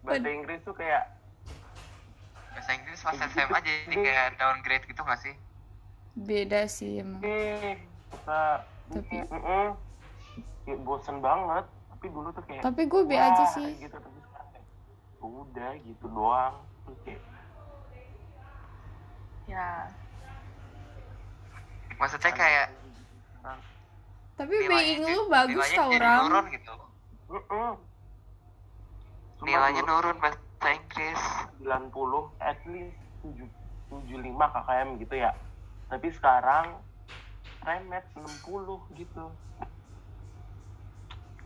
Bahasa 0.03 0.27
Inggris 0.27 0.59
tuh 0.67 0.75
kayak 0.75 1.03
bahasa 2.59 2.75
Inggris 2.75 2.99
pas 2.99 3.15
SMA 3.15 3.59
jadi 3.71 3.95
kayak 3.95 4.27
downgrade 4.35 4.83
gitu 4.83 4.99
gak 4.99 5.19
sih? 5.23 5.31
Beda 6.19 6.67
sih 6.67 6.99
emang. 6.99 7.23
Eh 7.23 7.79
Tapi- 8.91 9.23
kayak 10.67 10.79
bosen 10.83 11.23
banget. 11.23 11.63
Tapi 11.95 12.05
dulu 12.11 12.27
tuh 12.35 12.43
kayak 12.43 12.63
tapi 12.67 12.83
gue 12.83 13.01
be 13.07 13.15
wah, 13.15 13.31
aja 13.31 13.43
sih. 13.55 13.79
gitu 13.79 13.95
tapi 13.95 14.19
kayak 14.19 14.67
udah 15.23 15.71
gitu 15.87 16.05
doang. 16.11 16.55
Terus 16.83 16.99
kayak 17.07 17.21
ya. 19.47 19.67
Maksudnya 21.95 22.31
kayak 22.35 22.67
tapi 24.39 24.55
nilainya 24.55 25.03
being 25.03 25.03
lu 25.03 25.23
bagus 25.27 25.51
nilainya 25.67 25.79
tau 25.79 25.91
jadi 25.91 25.99
orang 25.99 26.19
nurun 26.23 26.45
gitu. 26.51 26.73
Mm-mm. 27.29 27.71
Sumpah 29.35 29.47
nilainya 29.47 29.81
dulu 29.83 29.91
nurun 29.95 30.17
bahasa 30.59 30.75
Inggris 30.75 31.19
90 31.63 32.43
at 32.43 32.59
least 32.67 32.99
7, 33.23 33.47
75 34.11 34.27
KKM 34.51 34.87
gitu 34.99 35.15
ya. 35.15 35.31
Tapi 35.87 36.07
sekarang 36.11 36.65
remet 37.63 38.05
60 38.13 38.83
gitu. 38.93 39.25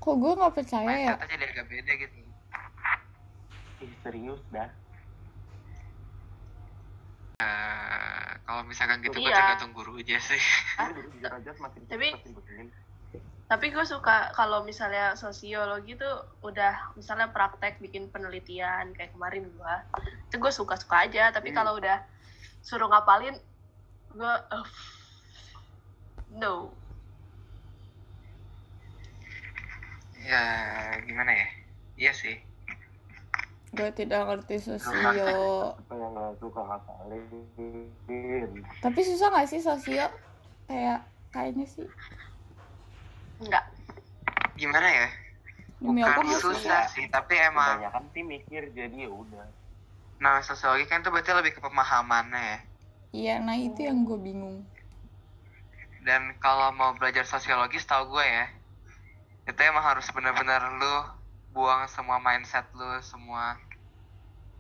Kok 0.02 0.16
gue 0.20 0.32
nggak 0.36 0.54
percaya 0.54 0.90
ya? 0.90 1.14
Mindset 1.16 1.30
jadi 1.30 1.46
agak 1.48 1.66
beda 1.70 1.92
gitu. 1.96 2.16
Ih, 3.84 3.94
serius 4.04 4.42
dah. 4.52 4.70
Eh, 7.40 8.30
kalau 8.44 8.62
misalkan 8.66 9.00
gitu 9.00 9.16
gue 9.16 9.30
Iya. 9.30 9.38
tergantung 9.38 9.72
guru 9.74 9.96
aja 10.00 10.18
sih. 10.20 10.42
Makin 10.78 11.82
Tapi- 11.88 12.18
tapi 13.44 13.70
gue 13.70 13.86
suka 13.86 14.32
kalau 14.34 14.64
misalnya 14.64 15.14
sosiologi 15.20 16.00
tuh 16.00 16.26
udah 16.42 16.96
misalnya 16.96 17.30
praktek 17.30 17.78
bikin 17.84 18.08
penelitian 18.10 18.96
kayak 18.96 19.12
kemarin 19.14 19.46
gue 19.52 19.76
itu 20.32 20.36
gue 20.40 20.52
suka 20.52 20.80
suka 20.80 21.06
aja. 21.06 21.30
Tapi 21.30 21.52
Hmm. 21.52 21.58
kalau 21.62 21.78
udah 21.78 22.02
suruh 22.64 22.88
ngapalin 22.88 23.36
gue 24.16 24.34
uh, 24.50 24.68
no. 26.40 26.72
Ya 30.24 30.44
gimana 31.04 31.36
ya? 31.36 31.48
Iya 32.00 32.12
sih. 32.16 32.36
Gue 33.74 33.90
tidak 33.92 34.24
ngerti 34.30 34.56
sosio. 34.62 34.96
apa 35.76 35.94
yang 35.94 36.14
nggak 36.16 36.34
suka 36.40 36.62
ngapalin? 36.64 37.26
Tapi 38.80 39.00
susah 39.04 39.28
gak 39.34 39.50
sih 39.50 39.60
sosio? 39.60 40.08
Kayak 40.70 41.04
kayaknya 41.34 41.66
sih 41.68 41.86
enggak. 43.44 43.66
Gimana 44.56 44.88
ya? 44.88 45.08
Demi 45.84 46.00
bukan 46.00 46.40
susah 46.40 46.88
sih 46.96 47.12
tapi 47.12 47.36
emang 47.36 47.84
kebanyakan 47.84 48.06
sih 48.16 48.24
mikir 48.24 48.72
jadi 48.72 48.98
ya 49.04 49.12
udah. 49.12 49.48
Nah 50.24 50.40
sosiologi 50.40 50.88
kan 50.88 51.04
tuh 51.04 51.12
berarti 51.12 51.36
lebih 51.36 51.52
ke 51.56 51.60
pemahamannya 51.60 52.40
ya? 52.40 52.60
Iya 53.12 53.36
nah 53.44 53.60
itu 53.60 53.84
yang 53.84 54.08
gue 54.08 54.16
bingung. 54.16 54.64
Dan 56.08 56.40
kalau 56.40 56.72
mau 56.72 56.96
belajar 56.96 57.28
sosiologi 57.28 57.84
setahu 57.84 58.16
gue 58.16 58.24
ya 58.24 58.48
itu 59.44 59.60
emang 59.60 59.84
harus 59.84 60.08
benar-benar 60.16 60.80
lu 60.80 60.96
buang 61.52 61.84
semua 61.92 62.16
mindset 62.24 62.64
lu 62.72 62.88
semua 63.04 63.60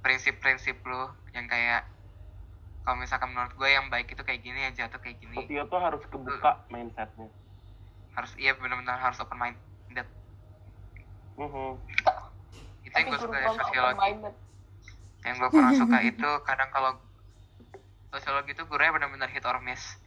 prinsip-prinsip 0.03 0.75
lu 0.83 1.07
yang 1.31 1.47
kayak 1.47 1.87
kalau 2.83 2.99
misalkan 2.99 3.31
menurut 3.31 3.55
gue 3.55 3.69
yang 3.71 3.87
baik 3.87 4.11
itu 4.11 4.19
kayak 4.27 4.43
gini 4.43 4.59
yang 4.67 4.75
jatuh 4.75 4.99
kayak 4.99 5.15
gini. 5.23 5.39
Sosio 5.39 5.63
tuh 5.71 5.79
harus 5.79 6.03
kebuka 6.11 6.67
mindsetnya 6.67 7.31
harus 8.13 8.31
iya 8.37 8.53
benar-benar 8.53 8.97
harus 8.99 9.17
open 9.19 9.37
minded 9.37 10.07
Mhm. 11.33 11.81
itu 12.85 12.93
yang 12.93 13.09
gue 13.09 13.17
suka 13.17 13.33
dari 13.33 13.47
guru 13.49 13.57
sosiologi. 13.57 14.09
yang 15.25 15.35
gue 15.41 15.49
pernah 15.49 15.73
suka 15.73 15.97
itu 16.13 16.29
kadang 16.45 16.69
kalau 16.69 16.91
sosiologi 18.13 18.53
itu 18.53 18.63
gurunya 18.69 18.93
benar-benar 18.93 19.29
hit 19.33 19.41
or 19.41 19.57
miss. 19.57 19.97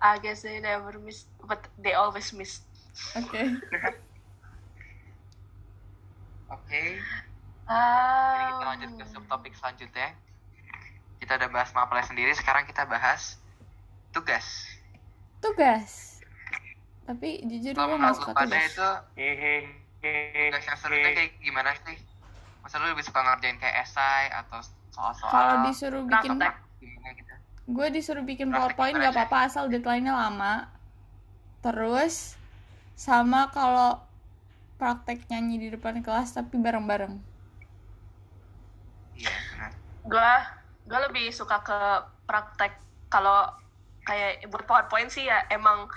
I 0.00 0.20
guess 0.20 0.44
they 0.44 0.60
never 0.60 0.96
miss 1.00 1.24
but 1.40 1.68
they 1.80 1.96
always 1.96 2.32
miss. 2.36 2.60
Oke. 3.16 3.40
Oke. 6.52 6.82
Jadi 7.00 7.72
ah 7.72 8.44
kita 8.52 8.64
lanjut 8.68 8.90
ke 9.00 9.04
subtopik 9.08 9.52
selanjutnya. 9.56 10.08
Kita 11.16 11.40
udah 11.40 11.48
bahas 11.48 11.72
mapelnya 11.72 12.04
sendiri, 12.04 12.32
sekarang 12.36 12.68
kita 12.68 12.84
bahas 12.84 13.40
tugas. 14.12 14.44
tugas 15.40 16.13
tapi 17.04 17.44
jujur 17.44 17.72
gue 17.76 17.84
lu 17.84 17.96
pada 18.00 18.16
tugas 18.16 18.72
itu 18.72 18.90
Hehehe. 19.16 20.52
yang 20.52 20.76
serunya 20.76 21.10
kayak 21.12 21.32
gimana 21.40 21.72
sih? 21.84 21.96
Masa 22.64 22.80
lu 22.80 22.92
lebih 22.92 23.04
suka 23.04 23.20
ngerjain 23.20 23.56
kayak 23.60 23.84
esai 23.84 24.32
atau 24.32 24.60
soal-soal 24.92 25.32
kalau 25.32 25.54
disuruh 25.68 26.02
bikin 26.04 26.40
gimana 26.80 27.08
gitu? 27.16 27.34
gue 27.64 27.86
disuruh 27.96 28.24
bikin 28.24 28.52
powerpoint 28.52 29.00
gak 29.00 29.16
apa-apa 29.16 29.48
asal 29.48 29.68
deadline-nya 29.68 30.12
lama. 30.12 30.68
Terus 31.64 32.36
sama 32.92 33.48
kalau 33.52 34.04
praktek 34.76 35.24
nyanyi 35.32 35.56
di 35.56 35.68
depan 35.72 36.04
kelas 36.04 36.36
tapi 36.36 36.60
bareng-bareng. 36.60 37.16
Iya, 39.16 39.36
gue 40.04 40.32
gue 40.84 40.98
lebih 41.08 41.32
suka 41.32 41.64
ke 41.64 41.78
praktek 42.28 42.76
kalau 43.08 43.48
kayak 44.04 44.44
buat 44.52 44.68
powerpoint 44.68 45.08
sih 45.08 45.24
ya 45.24 45.48
emang 45.48 45.88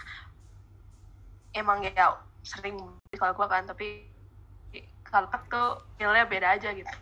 emang 1.54 1.84
ya 1.84 2.18
sering 2.44 2.80
kalau 3.16 3.34
gue 3.36 3.48
kan 3.48 3.64
tapi 3.68 4.08
kalau 5.08 5.28
tuh 5.28 5.84
feelnya 5.96 6.28
beda 6.28 6.60
aja 6.60 6.72
gitu 6.76 6.96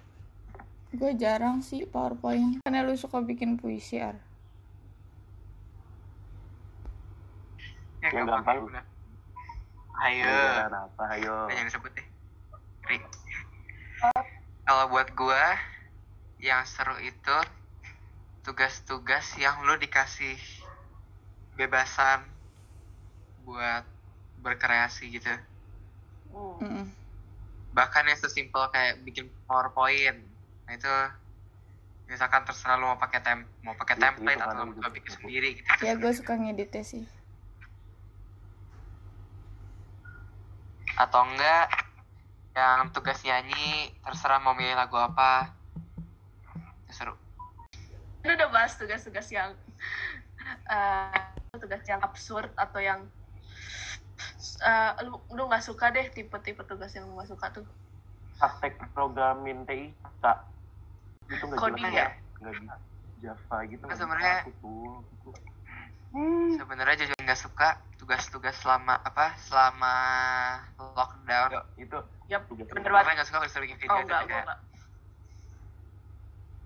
gue 0.95 1.11
jarang 1.17 1.59
sih 1.59 1.83
powerpoint 1.85 2.61
karena 2.61 2.85
lu 2.85 2.93
suka 2.93 3.21
bikin 3.21 3.57
puisi 3.57 3.97
ar 4.01 4.17
Ya, 8.05 8.21
Yang 8.21 8.37
gampang. 8.37 8.69
Ayo. 10.05 10.29
Beneran 10.29 10.73
apa 10.77 11.03
ayo 11.17 11.49
jangan 11.49 11.65
disebut 11.65 11.91
deh. 11.97 12.07
Ri. 12.85 12.97
Kalau 14.61 14.85
buat 14.93 15.09
gua 15.17 15.57
yang 16.37 16.61
seru 16.69 16.93
itu 17.01 17.37
tugas-tugas 18.45 19.25
yang 19.41 19.65
lu 19.65 19.73
dikasih 19.81 20.37
bebasan 21.57 22.29
buat 23.41 23.87
berkreasi 24.45 25.09
gitu 25.11 25.33
Hmm. 26.29 26.59
Mm-mm. 26.59 26.85
bahkan 27.71 28.03
yang 28.03 28.15
sesimpel 28.15 28.67
kayak 28.69 28.99
bikin 29.01 29.25
powerpoint 29.43 30.19
nah 30.63 30.73
itu 30.73 30.91
misalkan 32.05 32.43
terserah 32.43 32.75
lo 32.75 32.91
mau 32.91 32.99
pakai 32.99 33.19
tem 33.19 33.39
mau 33.59 33.71
pakai 33.73 33.95
Iya, 33.95 34.03
template 34.05 34.37
atau 34.37 34.53
lo 34.53 34.63
mau 34.65 34.75
gitu. 34.77 34.89
bikin 34.93 35.11
sendiri 35.15 35.49
gitu 35.55 35.67
ya 35.81 35.95
gue 35.95 36.11
suka 36.11 36.35
ngeditnya 36.35 36.83
sih 36.83 37.03
atau 40.95 41.21
enggak 41.25 41.67
yang 42.51 42.87
tugas 42.91 43.19
nyanyi 43.21 43.91
terserah 44.01 44.39
mau 44.39 44.53
milih 44.53 44.75
lagu 44.75 44.95
apa 44.95 45.51
Itu 46.85 46.93
seru 46.93 47.15
Lu 48.23 48.31
udah 48.31 48.49
bahas 48.49 48.73
tugas-tugas 48.75 49.27
yang 49.29 49.51
eh, 50.65 51.19
tugas 51.53 51.83
yang 51.85 51.99
absurd 52.01 52.51
atau 52.55 52.79
yang 52.79 53.03
eh, 54.61 54.91
lu 55.03 55.17
lu 55.29 55.43
nggak 55.45 55.61
suka 55.61 55.89
deh 55.89 56.07
tipe-tipe 56.09 56.61
tugas 56.61 56.91
yang 56.91 57.05
lu 57.05 57.15
nggak 57.15 57.29
suka 57.29 57.47
tuh. 57.51 57.65
Praktek 58.35 58.75
programin 58.91 59.63
TI 59.63 59.91
tak 60.19 60.47
itu 61.25 61.41
nggak 61.41 61.57
Coding 61.57 61.83
jelas 61.83 61.95
ya? 61.95 62.07
nggak 62.37 62.53
bisa 62.53 62.75
Java 63.17 63.57
gitu 63.63 63.81
Nah, 63.81 63.87
nggak 63.87 63.97
sebenarnya- 63.97 64.41
gitu. 64.45 64.73
sebenarnya 66.55 66.95
jujur 66.97 67.17
nggak 67.17 67.39
suka 67.39 67.67
tugas-tugas 67.97 68.55
selama 68.55 68.95
apa 68.97 69.35
selama 69.41 69.93
lockdown. 70.77 71.49
Itu. 71.75 71.99
Ya 72.25 72.39
Tugas 72.41 72.67
bener 72.67 72.87
apa 72.89 73.03
banget. 73.03 73.13
Nggak 73.15 73.27
suka 73.27 73.37
disuruh 73.43 73.63
bikin 73.63 73.77
video 73.77 73.91
oh 73.91 73.97
itu 73.97 74.05
enggak 74.05 74.21
enggak 74.23 74.59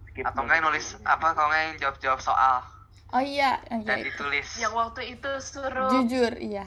skip 0.05 0.23
atau 0.23 0.41
enggak 0.41 0.55
yang 0.55 0.65
nulis 0.65 0.85
apa 1.03 1.27
kalau 1.31 1.47
enggak 1.47 1.63
yang 1.63 1.77
jawab-jawab 1.79 2.19
soal. 2.19 2.55
Oh 3.09 3.17
iya 3.19 3.57
dan 3.79 3.97
iya 3.97 4.05
ditulis. 4.05 4.47
Yang 4.55 4.73
waktu 4.75 5.01
itu 5.11 5.31
suruh 5.39 5.89
jujur 5.91 6.33
iya 6.37 6.65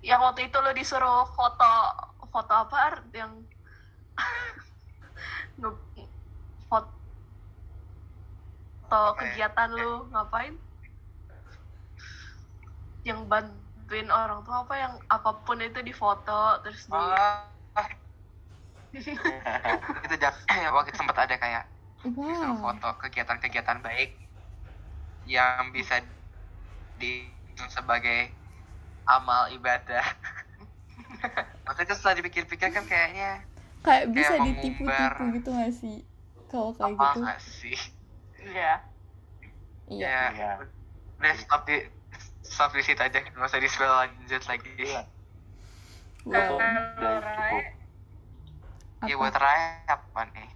yang 0.00 0.20
waktu 0.24 0.48
itu 0.48 0.56
lu 0.60 0.72
disuruh 0.72 1.28
foto 1.36 1.72
foto 2.30 2.52
apa 2.54 2.76
Ar? 2.76 2.94
yang 3.12 3.32
foto 6.70 6.90
foto 8.90 9.00
ya? 9.14 9.18
kegiatan 9.20 9.70
lu 9.76 10.08
ngapain? 10.10 10.54
Yang 13.04 13.20
bantuin 13.28 14.08
orang 14.08 14.40
tuh 14.44 14.54
apa? 14.56 14.74
Yang 14.76 14.94
apa 15.08 15.30
pun 15.44 15.58
itu 15.60 15.80
difoto 15.84 16.42
terus 16.64 16.88
di 16.88 16.96
oh 16.96 17.50
itu 20.06 20.14
jangan 20.18 20.74
waktu 20.74 20.90
itu 20.90 20.98
sempat 20.98 21.16
ada 21.22 21.38
kayak 21.38 21.64
disuruh 22.26 22.58
wow 22.58 22.74
foto 22.74 22.88
kegiatan-kegiatan 23.06 23.78
baik 23.86 24.18
yang 25.30 25.70
bisa 25.70 26.02
dihitung 26.98 27.70
sebagai 27.70 28.34
amal 29.16 29.42
ibadah. 29.56 30.04
Maksudnya 31.66 31.94
setelah 31.96 32.16
dipikir-pikir 32.18 32.68
kan 32.74 32.84
kayaknya 32.86 33.30
kayak 33.84 34.04
bisa 34.16 34.34
kayak 34.36 34.44
ditipu-tipu 34.46 35.22
mengumbar. 35.24 35.34
gitu 35.36 35.48
gak 35.56 35.72
sih 35.80 35.96
kalau 36.50 36.70
kayak 36.76 36.96
apa 36.96 37.06
gitu 37.06 37.20
nggak 37.22 37.38
sih? 37.40 37.78
iya 38.40 38.72
iya 39.92 40.08
Ya, 40.12 40.32
Iya. 40.34 40.50
udah 41.20 41.34
stop 41.36 41.60
di 41.68 41.76
stop 42.44 42.70
di 42.76 42.82
situ 42.86 43.00
aja, 43.06 43.18
nggak 43.20 43.48
usah 43.50 43.60
di 43.60 43.70
lanjut 44.00 44.42
lagi. 44.50 44.70
Iya. 44.80 45.00
wow 46.24 46.58
Udah. 46.58 47.20
Ya 49.08 49.14
apa 49.16 49.20
buat 49.20 49.34
Raya 49.42 49.84
apa 49.88 50.20
nih? 50.32 50.48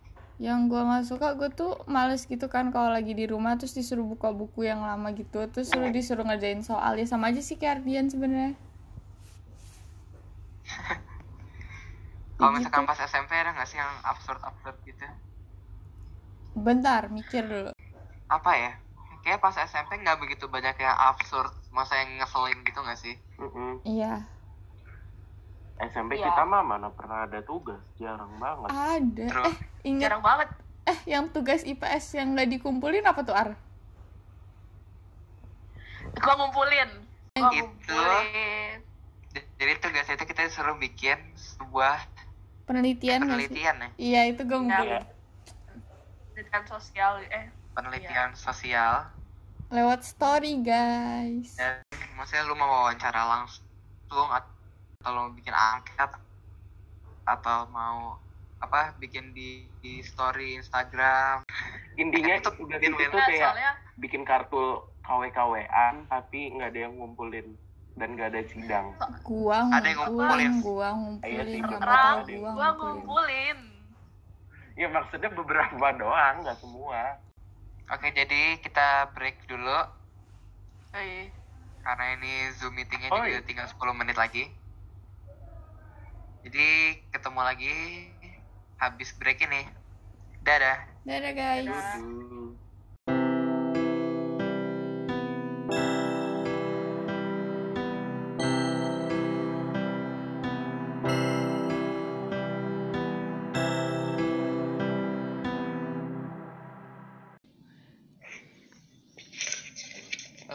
Yang 0.43 0.67
gua 0.71 0.83
nggak 0.89 1.05
suka 1.11 1.29
gue 1.39 1.49
tuh 1.61 1.73
males 1.97 2.23
gitu 2.33 2.47
kan 2.55 2.65
kalau 2.75 2.91
lagi 2.97 3.13
di 3.21 3.25
rumah 3.33 3.55
terus 3.59 3.75
disuruh 3.79 4.07
buka 4.13 4.29
buku 4.35 4.61
yang 4.71 4.81
lama 4.83 5.09
gitu 5.21 5.39
terus 5.53 5.69
suruh 5.73 5.91
disuruh 5.97 6.25
ngerjain 6.27 6.63
soal 6.67 6.93
ya 7.01 7.07
sama 7.07 7.31
aja 7.31 7.39
sih 7.49 7.55
kayak 7.61 7.83
Ardian 7.87 8.07
sebenarnya 8.13 8.53
Kalau 12.39 12.51
Ya 12.51 12.57
misalkan 12.57 12.83
gitu. 12.83 12.91
pas 12.91 12.99
SMP 13.11 13.33
ada 13.41 13.51
nggak 13.55 13.69
sih 13.71 13.79
yang 13.83 13.93
absurd-absurd 14.11 14.77
gitu? 14.89 15.07
bentar 16.65 17.03
mikir 17.17 17.43
dulu 17.51 17.71
Apa 18.37 18.53
ya? 18.63 18.73
Kayak 19.25 19.41
pas 19.45 19.57
SMP 19.71 19.91
nggak 20.03 20.19
begitu 20.23 20.45
banyak 20.55 20.77
yang 20.85 20.97
absurd, 21.09 21.49
masa 21.77 21.95
yang 22.05 22.11
ngeselin 22.21 22.59
gitu 22.69 22.79
nggak 22.85 22.99
sih? 23.05 23.15
Iya 23.85 24.27
SMP 25.77 26.15
Iya. 26.15 26.31
kita 26.31 26.43
mah 26.45 26.63
mana 26.63 26.89
pernah 26.89 27.25
ada 27.25 27.41
tugas 27.41 27.83
jarang 27.95 28.31
banget. 28.37 28.71
Ada. 28.71 29.25
Terus? 29.27 29.45
eh 29.45 29.57
ingat. 29.85 30.03
Jarang 30.07 30.23
banget. 30.23 30.49
Eh 30.85 30.99
yang 31.09 31.25
tugas 31.29 31.61
IPS 31.63 32.15
yang 32.15 32.33
nggak 32.33 32.51
dikumpulin 32.51 33.03
apa 33.03 33.21
tuh 33.21 33.33
Ar? 33.33 33.59
Gua 36.15 36.35
ngumpulin. 36.37 36.91
Gua 37.33 37.51
Itu. 37.51 37.65
ngumpulin. 37.65 38.77
J- 39.33 39.49
Jadi 39.57 39.73
tugas 39.81 40.07
itu 40.07 40.25
kita 40.25 40.41
disuruh 40.43 40.77
bikin 40.77 41.19
sebuah 41.35 41.99
penelitian 42.65 43.21
penelitian 43.21 43.77
ya, 43.77 43.89
iya 43.99 44.21
itu 44.27 44.41
gue 44.41 44.57
ngumpulin. 44.57 44.95
Iya. 44.95 45.03
pendidikan 46.29 46.65
sosial 46.65 47.13
eh. 47.29 47.47
Penelitian 47.73 48.31
sosial. 48.33 49.11
lewat 49.69 50.01
story 50.01 50.61
guys. 50.61 51.55
Dan 51.57 51.83
maksudnya 52.15 52.43
lu 52.45 52.55
mau 52.55 52.85
wawancara 52.85 53.27
langsung 53.29 53.67
atau 54.29 54.54
mau 55.07 55.29
bikin 55.31 55.53
angket 55.53 56.11
atau 57.25 57.69
mau 57.69 58.17
apa 58.59 58.97
bikin 58.97 59.33
di, 59.33 59.69
di 59.79 60.01
story 60.01 60.57
Instagram. 60.57 61.45
Intinya 61.95 62.35
Itu 62.35 62.51
tugas 62.55 62.81
bikin 62.81 62.93
itu 62.95 63.05
tuh 63.07 63.21
kayak 63.21 63.45
soalnya. 63.45 63.73
bikin 63.99 64.23
kartu 64.23 64.65
KW-KWan 65.05 66.09
tapi 66.09 66.49
nggak 66.51 66.73
ada 66.73 66.81
yang 66.81 66.97
ngumpulin 66.97 67.53
dan 67.95 68.17
nggak 68.17 68.33
ada 68.33 68.41
sidang. 68.47 68.87
Gua 69.21 69.69
Ada 69.69 69.85
yang 69.87 70.01
ngumpulin 70.03 70.53
ngumpulin. 70.55 70.55
gua 70.59 70.89
Iya 70.89 70.97
ngumpulin 70.97 71.61
gua 71.61 71.69
yang 71.69 71.77
gua 71.77 72.01
ngumpulin. 72.17 72.41
ngumpulin. 72.81 73.59
Ya 74.75 74.89
maksudnya 74.89 75.31
beberapa 75.31 75.87
doang 75.95 76.35
nggak 76.41 76.59
semua. 76.59 77.21
Oke 77.87 78.09
jadi 78.11 78.57
kita 78.59 79.13
break 79.13 79.45
dulu. 79.45 79.77
Eh, 80.95 81.29
karena 81.81 82.17
ini 82.17 82.33
zoom 82.55 82.73
meetingnya 82.73 83.11
Oh, 83.11 83.21
juga 83.21 83.29
iya. 83.29 83.43
tinggal 83.43 83.67
10 83.67 83.77
menit 83.93 84.15
lagi 84.15 84.47
jadi 86.45 87.01
ketemu 87.09 87.41
lagi 87.41 87.77
habis 88.77 89.17
break 89.17 89.41
ini. 89.49 89.65
Dadah. 90.45 90.77
Dadah 91.09 91.33
guys. 91.33 91.73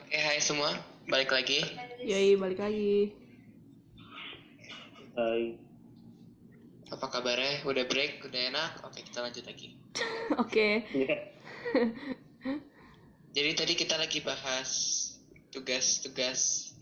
Hai 0.10 0.38
semua. 0.46 0.72
Balik 1.10 1.34
lagi. 1.34 1.66
Yoi, 2.06 2.38
balik 2.38 2.62
lagi. 2.62 3.12
Hai. 5.18 5.69
Apa 6.90 7.06
kabarnya 7.06 7.64
udah 7.70 7.86
break 7.86 8.26
udah 8.26 8.42
enak 8.50 8.72
oke 8.82 9.00
kita 9.02 9.22
lanjut 9.22 9.46
lagi 9.46 9.80
Oke. 10.42 10.86
Iya. 10.94 11.18
Jadi 13.36 13.52
tadi 13.54 13.74
kita 13.78 13.96
lagi 13.98 14.22
bahas 14.22 14.70
tugas-tugas 15.54 16.74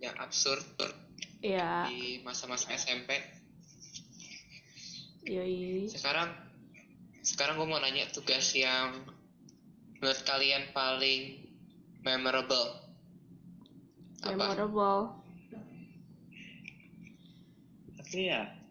yang 0.00 0.16
absurd 0.18 0.64
Ya, 1.42 1.90
di 1.90 2.22
masa-masa 2.22 2.70
SMP. 2.70 3.18
yoi. 5.26 5.90
Sekarang 5.90 6.30
sekarang 7.22 7.58
gue 7.58 7.66
mau 7.66 7.82
nanya 7.82 8.06
tugas 8.14 8.54
yang 8.54 9.02
menurut 9.98 10.22
kalian 10.22 10.70
paling 10.70 11.42
memorable. 12.06 12.78
Apa? 14.22 14.34
Memorable. 14.38 15.18
Apa 17.98 18.14
ya? 18.14 18.61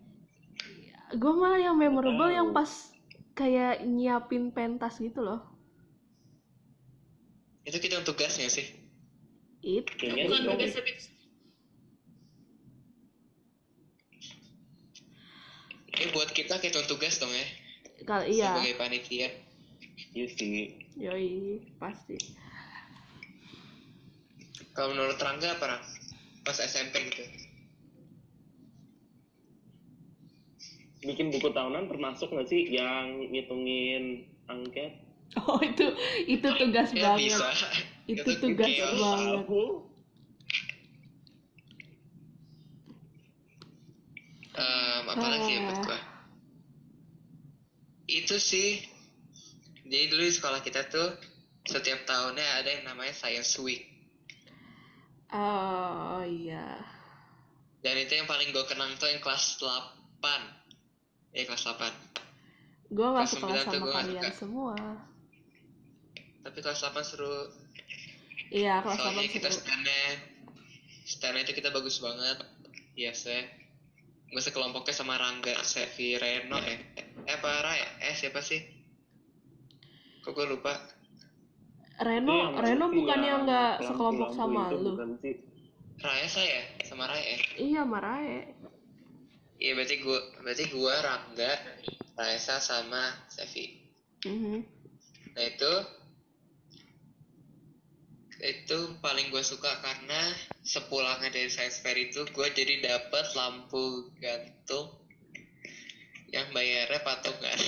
Gue 1.17 1.33
malah 1.35 1.59
yang 1.59 1.75
memorable 1.75 2.29
tahu. 2.31 2.37
yang 2.37 2.49
pas 2.55 2.71
kayak 3.35 3.83
nyiapin 3.83 4.51
pentas 4.51 4.99
gitu 4.99 5.23
loh. 5.23 5.43
Itu 7.67 7.77
kita 7.77 8.03
tugasnya 8.03 8.47
sih. 8.47 8.67
Itu. 9.61 9.91
Kayaknya 9.99 10.23
itu. 10.67 10.81
Ini 15.91 16.05
buat 16.15 16.31
kita 16.33 16.57
kita 16.57 16.87
tugas 16.89 17.21
dong 17.21 17.29
ya. 17.29 17.47
Kal 18.07 18.25
iya. 18.25 18.57
Sebagai 18.57 18.75
panitia. 18.79 19.29
Iya 20.17 20.27
sih. 20.33 20.81
Yoi, 20.97 21.61
pasti. 21.77 22.17
Kalau 24.71 24.95
menurut 24.95 25.19
Rangga 25.19 25.59
apa 25.59 25.65
Rang? 25.67 25.83
Pas 26.41 26.57
SMP 26.57 27.11
gitu. 27.11 27.23
bikin 31.01 31.33
buku 31.33 31.49
tahunan 31.49 31.89
termasuk 31.89 32.29
nggak 32.29 32.47
sih 32.49 32.69
yang 32.69 33.29
ngitungin 33.33 34.29
angket? 34.45 35.01
Oh 35.47 35.63
itu 35.63 35.95
itu 36.27 36.43
tugas 36.43 36.91
ya, 36.91 37.15
banget. 37.15 37.31
Bisa. 37.31 37.47
Itu 38.03 38.31
Kata 38.35 38.41
tugas 38.43 38.67
kaya, 38.67 38.87
banget. 38.99 39.39
Aku, 39.47 39.63
um, 44.59 45.03
apa 45.07 45.25
lagi 45.31 45.49
ya 45.55 45.59
buat 45.71 45.79
gua? 45.87 45.99
Itu 48.11 48.35
sih. 48.43 48.83
Jadi 49.87 50.05
dulu 50.11 50.23
di 50.27 50.35
sekolah 50.35 50.59
kita 50.63 50.91
tuh 50.91 51.15
setiap 51.63 52.03
tahunnya 52.03 52.63
ada 52.63 52.69
yang 52.79 52.83
namanya 52.87 53.15
Science 53.15 53.55
Week. 53.63 53.87
Oh 55.31 56.19
iya. 56.27 56.75
Dan 57.79 57.95
itu 58.03 58.19
yang 58.19 58.27
paling 58.27 58.51
gue 58.51 58.65
kenang 58.67 58.93
tuh 58.99 59.07
yang 59.07 59.23
kelas 59.23 59.57
8 59.63 60.60
ya 61.31 61.43
kelas 61.43 61.63
8 61.65 62.91
Gue 62.91 63.07
sekelas 63.07 63.29
sembilan 63.31 63.63
tuh 63.65 63.79
sama 63.79 63.87
kalian 63.93 64.19
suka. 64.21 64.35
semua. 64.35 64.75
tapi 66.41 66.57
kelas 66.59 66.79
8 66.83 66.91
seru 67.01 67.35
Iya, 68.49 68.83
kelas 68.83 68.97
soalnya 68.97 69.23
8 69.23 69.31
kita 69.31 69.47
seru. 69.47 69.59
standnya 69.61 70.01
standnya 71.03 71.41
itu 71.43 71.53
kita 71.53 71.69
bagus 71.69 71.97
banget 71.97 72.37
iya 72.93 73.11
sih 73.13 73.41
gue 74.27 74.39
sekelompoknya 74.39 74.91
sama 74.93 75.15
Rangga 75.15 75.59
Sevi 75.61 76.15
Reno 76.15 76.55
eh 76.57 76.79
eh 76.93 77.05
apa 77.29 77.49
Ray 77.61 77.79
eh 78.01 78.13
siapa 78.13 78.39
sih 78.39 78.59
kok 80.21 80.31
gue 80.31 80.47
lupa 80.47 80.75
Reno, 81.97 82.27
Itu 82.27 82.33
yang 82.33 82.53
Reno 82.57 82.85
bukannya 82.89 83.27
yang 83.29 83.41
nggak 83.43 83.71
lampu-lampu 83.77 83.85
sekelompok 83.85 84.29
sama 84.33 84.63
lu? 84.73 84.91
Raya 85.97 86.25
saya 86.25 86.59
sama 86.81 87.05
Raya 87.05 87.21
eh 87.29 87.39
Iya, 87.61 87.81
Marae. 87.83 88.57
Iya 89.61 89.77
berarti 89.77 90.01
gue 90.01 90.19
berarti 90.41 90.65
gue 90.73 90.93
Rangga 91.05 91.53
Raisa 92.17 92.57
sama 92.57 93.13
Sevi 93.29 93.81
Mhm. 94.21 94.61
Nah 95.33 95.43
itu 95.49 95.73
itu 98.41 98.77
paling 99.01 99.29
gue 99.29 99.41
suka 99.45 99.81
karena 99.81 100.33
sepulangnya 100.65 101.29
dari 101.29 101.49
science 101.49 101.81
fair 101.81 101.97
itu 101.97 102.25
gue 102.25 102.47
jadi 102.53 102.85
dapat 102.85 103.33
lampu 103.37 104.13
gantung 104.17 105.01
yang 106.31 106.49
bayarnya 106.53 107.01
patungan. 107.05 107.59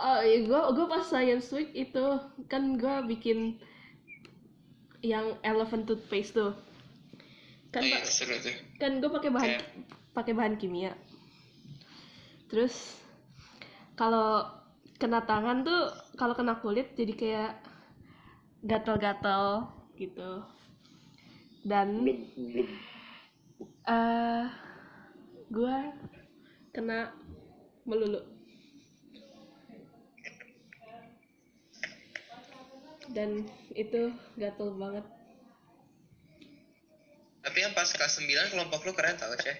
Oh, 0.00 0.20
iya, 0.24 0.48
gue 0.48 0.60
gue 0.80 0.86
pas 0.88 1.04
Science 1.04 1.52
Week 1.52 1.76
itu 1.76 2.04
kan 2.48 2.80
gue 2.80 2.96
bikin 3.04 3.60
yang 5.04 5.36
elephant 5.44 5.84
toothpaste 5.84 6.40
tuh. 6.40 6.56
Kan 7.70 7.82
Oh 7.82 7.86
iya, 7.86 8.02
seru 8.02 8.34
tuh. 8.42 8.50
kan 8.82 8.98
gue 8.98 9.06
pakai 9.06 9.30
bahan 9.30 9.50
Kayak- 9.54 9.68
pakai 10.10 10.32
bahan 10.34 10.54
kimia. 10.58 10.92
Terus 12.50 12.98
kalau 13.94 14.42
kena 14.98 15.22
tangan 15.22 15.62
tuh 15.62 15.86
kalau 16.18 16.34
kena 16.34 16.58
kulit 16.58 16.98
jadi 16.98 17.14
kayak 17.14 17.52
gatal-gatal 18.66 19.70
gitu. 19.94 20.42
Dan 21.62 22.02
belum 22.02 22.66
eh 23.86 24.44
gue 25.46 25.76
kena 26.74 27.14
melulu. 27.86 28.18
Dan 33.10 33.46
itu 33.74 34.10
gatel 34.34 34.74
banget. 34.74 35.06
Yang 37.70 37.78
pas 37.78 37.90
kelas 37.94 38.18
9 38.18 38.50
kelompok 38.50 38.82
lu 38.82 38.92
keren 38.98 39.14
tau 39.14 39.30
ceh. 39.38 39.54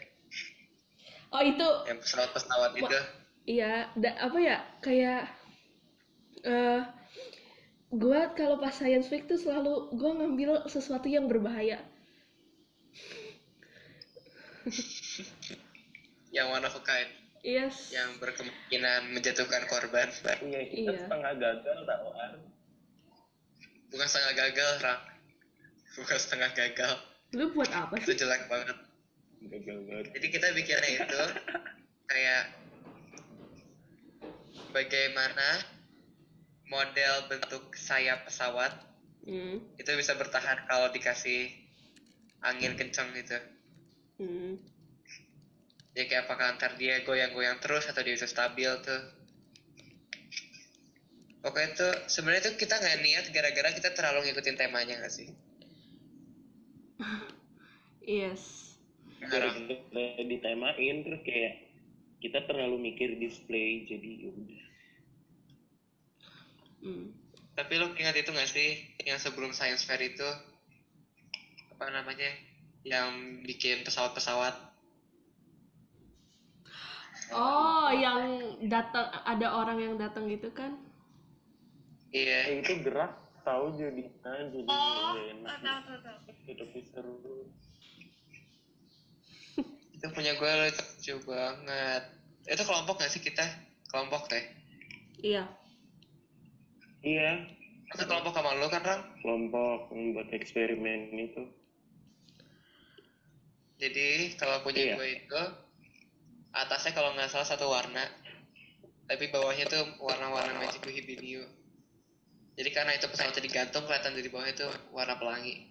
Oh 1.31 1.39
itu 1.39 1.69
Yang 1.87 2.03
pesawat-pesawat 2.03 2.75
itu. 2.75 2.99
Iya, 3.47 3.87
da, 3.95 4.19
apa 4.19 4.39
ya 4.43 4.67
kayak 4.83 5.31
eh 6.43 6.83
gue 7.91 8.21
kalau 8.35 8.59
pas 8.59 8.75
science 8.75 9.07
week 9.15 9.31
tuh 9.31 9.39
selalu 9.39 9.95
gue 9.95 10.11
ngambil 10.11 10.67
sesuatu 10.67 11.07
yang 11.07 11.31
berbahaya. 11.31 11.79
Yang 16.35 16.47
one 16.51 16.67
of 16.67 16.75
a 16.75 16.83
kind. 16.83 17.11
Yes. 17.47 17.95
Yang 17.95 18.19
berkemungkinan 18.19 19.15
menjatuhkan 19.15 19.71
korban. 19.71 20.11
iya 20.43 20.61
kita 20.67 20.91
Iya. 20.95 21.07
setengah 21.07 21.33
gagal 21.39 21.79
tau. 21.87 22.11
Bukan 23.91 24.07
setengah 24.07 24.35
gagal, 24.35 24.71
Rak. 24.83 25.01
Bukan 25.99 26.19
setengah 26.19 26.51
gagal. 26.55 26.95
Lu 27.35 27.55
buat 27.55 27.71
apa 27.71 27.95
Itu 27.99 28.13
sih? 28.13 28.19
jelek 28.21 28.51
banget. 28.51 28.77
gagal 29.41 29.79
banget 29.89 30.07
Jadi 30.13 30.27
kita 30.29 30.47
bikinnya 30.53 30.91
itu 31.01 31.23
kayak 32.05 32.43
bagaimana 34.71 35.49
model 36.69 37.15
bentuk 37.27 37.75
sayap 37.75 38.29
pesawat 38.29 38.91
Hmm. 39.21 39.61
itu 39.77 39.91
bisa 40.01 40.17
bertahan 40.17 40.65
kalau 40.65 40.89
dikasih 40.91 41.53
angin 42.41 42.73
kencang 42.73 43.13
gitu. 43.13 43.37
Hmm. 44.17 44.57
Ya 45.93 46.09
kayak 46.09 46.25
apakah 46.25 46.57
antar 46.57 46.73
dia 46.81 47.05
goyang-goyang 47.05 47.61
terus 47.61 47.85
atau 47.85 48.01
dia 48.01 48.17
bisa 48.17 48.25
stabil 48.25 48.65
tuh. 48.81 49.03
Pokoknya 51.45 51.69
itu 51.69 51.89
sebenarnya 52.09 52.49
tuh 52.49 52.57
kita 52.57 52.81
nggak 52.81 52.99
niat 53.05 53.25
gara-gara 53.29 53.69
kita 53.77 53.93
terlalu 53.93 54.25
ngikutin 54.33 54.57
temanya 54.57 55.05
nggak 55.05 55.13
sih? 55.13 55.29
Yes. 58.01 58.75
Sekarang 59.21 59.69
ditemain 60.25 60.97
terus 61.05 61.21
kayak 61.23 61.69
kita 62.21 62.45
terlalu 62.49 62.93
mikir 62.93 63.17
display 63.21 63.85
jadi 63.89 64.29
yaudah 64.29 64.63
Hmm. 66.81 67.13
Tapi 67.53 67.77
lo 67.77 67.93
ingat 67.93 68.17
itu 68.17 68.33
nggak 68.33 68.49
sih 68.49 68.89
yang 69.05 69.21
sebelum 69.21 69.53
science 69.53 69.85
fair 69.85 70.01
itu 70.01 70.25
apa 71.77 71.93
namanya 71.93 72.33
yang 72.89 73.41
bikin 73.45 73.85
pesawat-pesawat 73.85 74.57
Oh, 77.31 77.93
yang 77.95 78.43
datang 78.67 79.07
ada 79.23 79.47
orang 79.55 79.79
yang 79.79 79.95
datang 80.01 80.27
gitu 80.33 80.51
kan? 80.51 80.75
iya 82.11 82.49
Eh, 82.51 82.65
itu 82.65 82.81
gerak 82.83 83.13
tahu 83.45 83.65
jadi 83.77 84.03
nah, 84.23 84.47
jadi 84.49 84.67
Oh, 84.69 85.15
enak 85.17 85.57
tahu 85.63 85.81
tahu 85.87 85.99
tahu. 86.05 86.19
Seru. 86.91 87.17
Itu 89.97 90.07
punya 90.11 90.33
gue 90.35 90.51
lucu 90.51 91.15
banget. 91.29 92.03
Itu 92.49 92.63
kelompok 92.65 92.99
nggak 93.01 93.13
sih 93.13 93.23
kita? 93.23 93.45
Kelompok 93.91 94.31
teh? 94.31 94.45
Iya. 95.21 95.45
iya. 97.05 97.45
Itu 97.91 98.05
kelompok 98.07 98.33
sama 98.33 98.57
lo 98.57 98.71
kan 98.71 98.87
Ram 98.87 99.03
kelompok 99.21 99.93
yang 99.93 100.15
buat 100.17 100.31
eksperimen 100.31 101.15
itu. 101.19 101.43
Jadi 103.81 104.37
kalau 104.37 104.61
punya 104.65 104.93
Iya. 104.93 104.97
gue 104.97 105.09
itu 105.25 105.43
atasnya 106.53 106.93
kalau 106.97 107.13
nggak 107.15 107.31
salah 107.31 107.49
satu 107.49 107.69
warna. 107.69 108.05
Tapi 109.11 109.27
bawahnya 109.35 109.67
tuh 109.67 109.83
warna-warna 109.99 110.63
magic 110.63 110.87
hibiniu 110.87 111.60
jadi 112.61 112.71
karena 112.77 112.93
itu 112.93 113.09
pesawatnya 113.09 113.41
digantung 113.41 113.89
kelihatan 113.89 114.13
dari 114.13 114.29
bawah 114.29 114.45
itu 114.45 114.69
warna 114.93 115.17
pelangi 115.17 115.65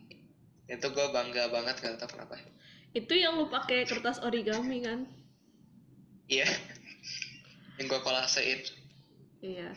itu 0.66 0.86
gue 0.90 1.06
bangga 1.14 1.54
banget 1.54 1.76
gak 1.82 2.02
tau 2.02 2.10
kenapa 2.10 2.42
Itu 2.90 3.14
yang 3.14 3.38
lu 3.38 3.46
pakai 3.54 3.86
kertas 3.86 4.18
origami 4.26 4.82
kan? 4.82 5.06
iya 6.26 6.50
yang 7.78 7.86
gue 7.86 8.02
kolasein 8.02 8.66
Iya. 9.40 9.72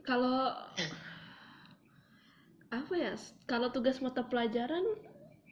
Kalau 0.00 0.48
apa 2.72 2.94
ya? 2.96 3.12
Kalau 3.44 3.68
tugas 3.68 4.00
mata 4.00 4.24
pelajaran 4.24 4.80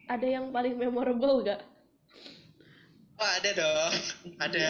ada 0.09 0.25
yang 0.25 0.49
paling 0.49 0.73
memorable 0.73 1.45
gak? 1.45 1.61
oh 3.19 3.29
ada 3.39 3.49
dong 3.55 3.93
ada 4.41 4.67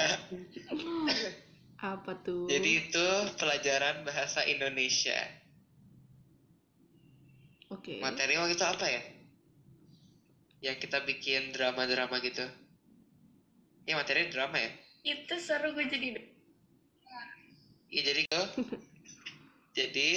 Apa 1.84 2.16
tuh? 2.24 2.48
jadi 2.48 2.88
itu 2.88 3.08
pelajaran 3.36 4.08
bahasa 4.08 4.40
Indonesia. 4.48 5.20
Oke. 7.68 8.00
materi 8.00 8.40
waktu 8.40 8.56
itu 8.56 8.64
apa 8.64 8.86
ya? 8.88 9.02
Yang 10.64 10.78
kita 10.88 11.04
bikin 11.04 11.52
drama-drama 11.52 12.24
gitu. 12.24 12.46
Ya 13.84 14.00
materi 14.00 14.32
drama 14.32 14.56
ya? 14.56 14.72
Itu 15.04 15.36
seru 15.42 15.76
gue 15.76 15.92
jadi 15.92 16.16
Iya 17.92 18.02
jadi 18.10 18.22
gue 18.32 18.46
jadi 19.78 20.10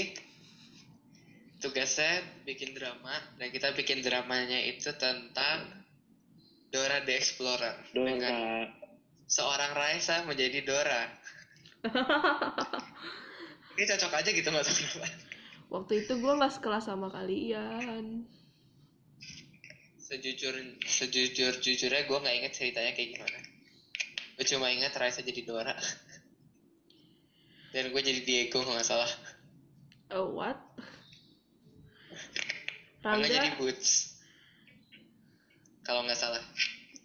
tugasnya 1.58 2.22
bikin 2.46 2.78
drama. 2.78 3.16
Dan 3.42 3.50
kita 3.50 3.74
bikin 3.74 4.06
dramanya 4.06 4.62
itu 4.70 4.94
tentang 4.94 5.82
Dora 6.70 7.02
the 7.02 7.16
Explorer. 7.16 7.74
Dengan 7.90 8.34
Dora 8.36 8.86
seorang 9.26 9.74
Raisa 9.74 10.22
menjadi 10.24 10.62
Dora. 10.62 11.10
Ini 13.76 13.84
cocok 13.84 14.12
aja 14.16 14.30
gitu 14.32 14.48
nggak. 14.48 14.66
Waktu 15.68 15.92
itu 16.06 16.12
gue 16.16 16.32
nggak 16.32 16.54
sekelas 16.56 16.88
sama 16.88 17.12
kalian. 17.12 18.24
Sejujur 20.00 20.54
sejujur 20.86 21.58
jujurnya 21.58 22.06
gue 22.06 22.18
nggak 22.18 22.36
inget 22.40 22.52
ceritanya 22.54 22.94
kayak 22.94 23.18
gimana. 23.18 23.38
Gue 24.38 24.44
cuma 24.46 24.70
inget 24.70 24.94
Raisa 24.96 25.20
jadi 25.20 25.42
Dora. 25.44 25.74
Dan 27.74 27.92
gue 27.92 28.00
jadi 28.00 28.20
Diego 28.24 28.62
kalau 28.62 28.78
nggak 28.78 28.88
salah. 28.88 29.10
Oh 30.14 30.32
what? 30.32 30.56
Kalau 33.02 33.20
nggak 33.20 33.32
jadi 33.34 33.50
Rangga, 33.52 33.60
Boots. 33.60 33.90
Kalau 35.84 36.00
nggak 36.06 36.18
salah. 36.18 36.42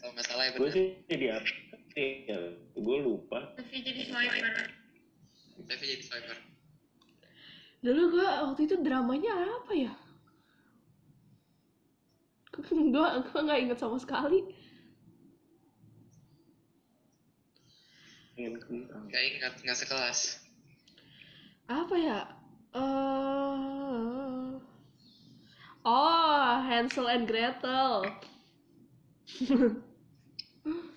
kalau 0.01 0.17
nggak 0.17 0.27
salah 0.33 0.43
ya 0.49 0.51
gue 0.57 0.65
bener 0.65 0.73
sih 0.73 0.87
jadi 1.05 1.25
apa 1.37 1.70
ya 1.95 2.39
gue 2.77 2.97
lupa 3.03 3.55
tapi 3.59 3.83
jadi 3.83 4.07
swiper 4.07 4.69
tapi 5.67 5.83
jadi 5.85 6.03
swiper 6.03 6.51
Dulu 7.81 8.13
gue 8.13 8.27
waktu 8.45 8.69
itu 8.69 8.77
dramanya 8.85 9.33
apa 9.57 9.73
ya? 9.73 9.93
Gue 12.69 13.09
gue 13.25 13.39
nggak 13.41 13.61
inget 13.65 13.77
sama 13.81 13.97
sekali. 13.97 14.45
nggak 18.41 19.23
ingat 19.37 19.53
nggak 19.61 19.77
sekelas 19.77 20.41
Apa 21.69 21.93
ya? 21.93 22.25
Eh, 22.73 24.49
oh, 25.85 26.49
Hansel 26.65 27.05
and 27.05 27.29
Gretel. 27.29 28.01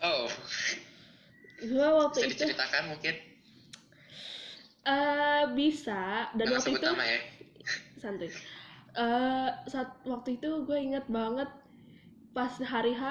oh 0.04 0.28
Gue 1.64 1.88
waktu 1.88 2.18
bisa 2.20 2.28
itu 2.28 2.34
diceritakan 2.36 2.82
mungkin? 2.92 3.14
Eh 4.84 5.42
bisa. 5.56 6.28
Dan 6.36 6.44
jangan 6.44 6.56
waktu 6.60 6.68
sebut 6.68 6.80
itu 6.80 6.88
nama 6.92 7.04
ya. 7.08 7.20
Santuy. 8.02 8.30
Eh 8.94 9.50
saat 9.72 9.90
waktu 10.04 10.36
itu 10.36 10.50
gue 10.68 10.78
inget 10.78 11.06
banget 11.08 11.48
pas 12.36 12.52
hari 12.60 12.92
H 12.92 13.02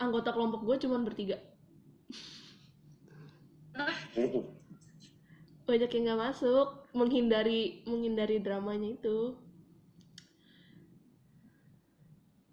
anggota 0.00 0.32
kelompok 0.32 0.64
gue 0.68 0.76
cuman 0.86 1.04
bertiga. 1.06 1.38
banyak 5.64 5.88
yang 5.94 6.02
nggak 6.10 6.20
masuk 6.34 6.66
menghindari 6.92 7.86
menghindari 7.86 8.42
dramanya 8.42 8.92
itu. 8.92 9.38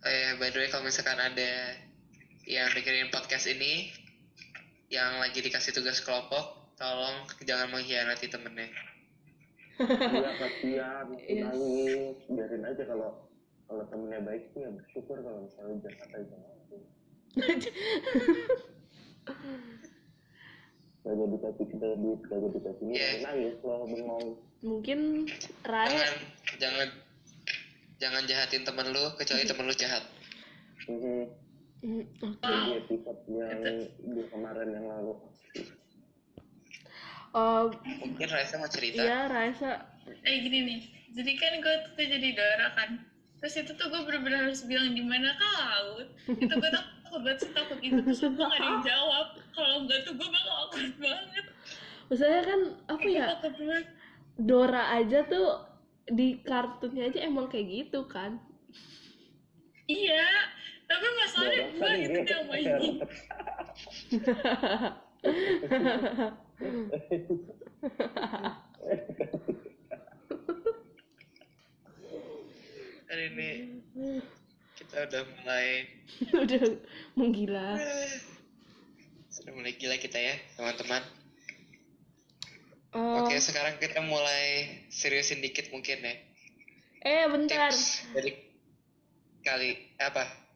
Eh 0.05 0.37
by 0.37 0.53
the 0.53 0.61
way 0.61 0.69
kalau 0.69 0.85
misalkan 0.85 1.17
ada 1.17 1.75
yang 2.47 2.69
dengerin 2.71 3.11
podcast 3.11 3.49
ini 3.49 3.91
yang 4.87 5.19
lagi 5.19 5.39
dikasih 5.39 5.71
tugas 5.71 5.99
kelompok 5.99 6.55
tolong 6.75 7.15
jangan 7.43 7.67
mengkhianati 7.69 8.27
temennya 8.27 8.71
Iya 9.77 10.31
kasihan, 10.35 11.05
Yes. 11.29 11.43
nangis, 11.45 12.17
biarin 12.25 12.63
aja 12.65 12.83
kalau 12.83 13.11
kalau 13.65 13.83
temennya 13.87 14.23
baik 14.23 14.43
sih 14.51 14.65
ya 14.65 14.69
bersyukur 14.71 15.21
kalau 15.21 15.45
misalnya 15.45 15.75
jahat 15.85 16.09
aja 16.15 16.35
Kagak 20.97 21.27
dikasih 21.31 21.65
kita 21.71 21.87
duit, 21.95 22.19
kagak 22.25 22.51
dikasih 22.51 22.83
ini, 22.83 22.93
Iya. 22.93 23.09
nangis 23.23 23.55
lo 23.63 23.85
bengong. 23.85 24.27
mungkin 24.57 24.99
Rai 25.63 25.85
jangan 25.93 26.17
jangan 26.57 26.87
jangan 27.97 28.23
jahatin 28.25 28.65
temen 28.65 28.89
lu 28.89 29.05
kecuali 29.15 29.43
temen 29.49 29.65
lu 29.65 29.75
jahat 29.77 30.03
Mhm. 30.87 30.97
Hmm, 30.97 31.23
oke. 31.83 32.41
Jadi 32.41 32.71
episode 32.81 33.21
yang 33.29 33.61
di 33.85 34.21
kemarin 34.33 34.67
yang 34.73 34.85
lalu. 34.89 35.13
oh 37.37 37.69
mungkin 38.01 38.27
Raisa 38.33 38.57
mau 38.57 38.71
cerita. 38.71 39.03
iya 39.03 39.29
Raisa. 39.29 39.85
Eh 40.25 40.35
gini 40.41 40.59
nih. 40.65 40.79
Jadi 41.13 41.31
kan 41.37 41.53
gue 41.61 41.75
tuh 41.93 42.05
jadi 42.07 42.29
Dora 42.33 42.67
kan. 42.73 42.89
Terus 43.37 43.53
itu 43.61 43.71
tuh 43.77 43.87
gue 43.93 44.01
bener-bener 44.09 44.49
harus 44.49 44.65
bilang 44.65 44.97
di 44.97 45.03
mana 45.05 45.37
ke 45.37 45.47
laut 45.53 46.07
itu 46.25 46.53
gue 46.57 46.71
takut 46.73 47.21
banget 47.21 47.37
sih 47.45 47.51
takut 47.53 47.79
itu 47.85 47.99
terus 48.01 48.19
gue 48.25 48.33
gak 48.33 48.57
ada 48.57 48.65
yang 48.65 48.81
jawab. 48.81 49.27
Kalau 49.53 49.75
enggak 49.85 49.99
tuh 50.09 50.13
gue 50.17 50.27
bakal 50.27 50.53
awkward 50.65 50.95
banget. 50.97 51.45
Maksudnya 52.07 52.41
kan 52.41 52.59
apa 52.87 53.03
Gue 53.03 53.13
ya? 53.13 53.25
Dora 54.37 54.83
aja 54.97 55.19
tuh 55.27 55.47
di 56.07 56.39
kartunnya 56.41 57.11
aja 57.11 57.19
emang 57.27 57.51
kayak 57.51 57.67
gitu 57.67 58.07
kan? 58.07 58.39
Iya 59.87 60.25
tapi 60.87 61.07
masalahnya 61.19 61.63
gue 61.75 61.91
gitu 61.99 62.31
yang 62.31 62.45
mainin 62.47 62.95
hari 73.07 73.23
ini 73.33 73.51
kita 74.77 75.09
udah 75.09 75.23
mulai. 75.41 75.67
Udah 76.47 76.63
menggila 77.17 77.75
sudah 79.37 79.53
mulai 79.53 79.77
gila 79.77 79.95
kita 80.01 80.17
ya 80.17 80.35
teman-teman. 80.57 81.03
Oh, 82.97 83.21
oke 83.21 83.37
sekarang 83.37 83.77
kita 83.77 84.01
mulai 84.01 84.65
seriusin 84.89 85.45
dikit 85.45 85.69
mungkin 85.69 86.01
ya. 86.01 86.15
Eh 87.05 87.29
bentar. 87.29 87.69
Tips 87.69 88.01
dari 88.17 88.33
kali 89.45 89.77
apa 90.01 90.46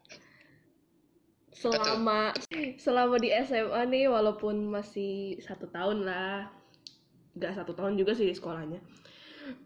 selama 1.52 2.32
selama 2.80 3.16
di 3.20 3.28
SMA 3.44 3.80
nih 3.88 4.08
walaupun 4.08 4.72
masih 4.72 5.38
satu 5.44 5.68
tahun 5.68 6.04
lah. 6.08 6.48
Nggak 7.36 7.52
satu 7.62 7.72
tahun 7.72 7.96
juga 7.96 8.12
sih 8.16 8.28
di 8.28 8.34
sekolahnya. 8.36 8.80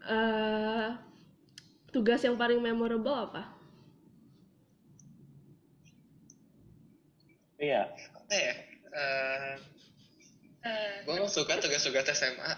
Eh 0.07 0.89
tugas 1.91 2.21
yang 2.23 2.35
paling 2.35 2.59
memorable 2.59 3.15
apa? 3.15 3.55
Iya, 7.57 7.89
apa 7.89 8.33
ya? 8.37 8.53
Eh, 8.93 9.53
Eh, 10.67 10.95
gue 11.07 11.27
suka 11.31 11.55
tugas-tugas 11.63 12.11
SMA 12.11 12.51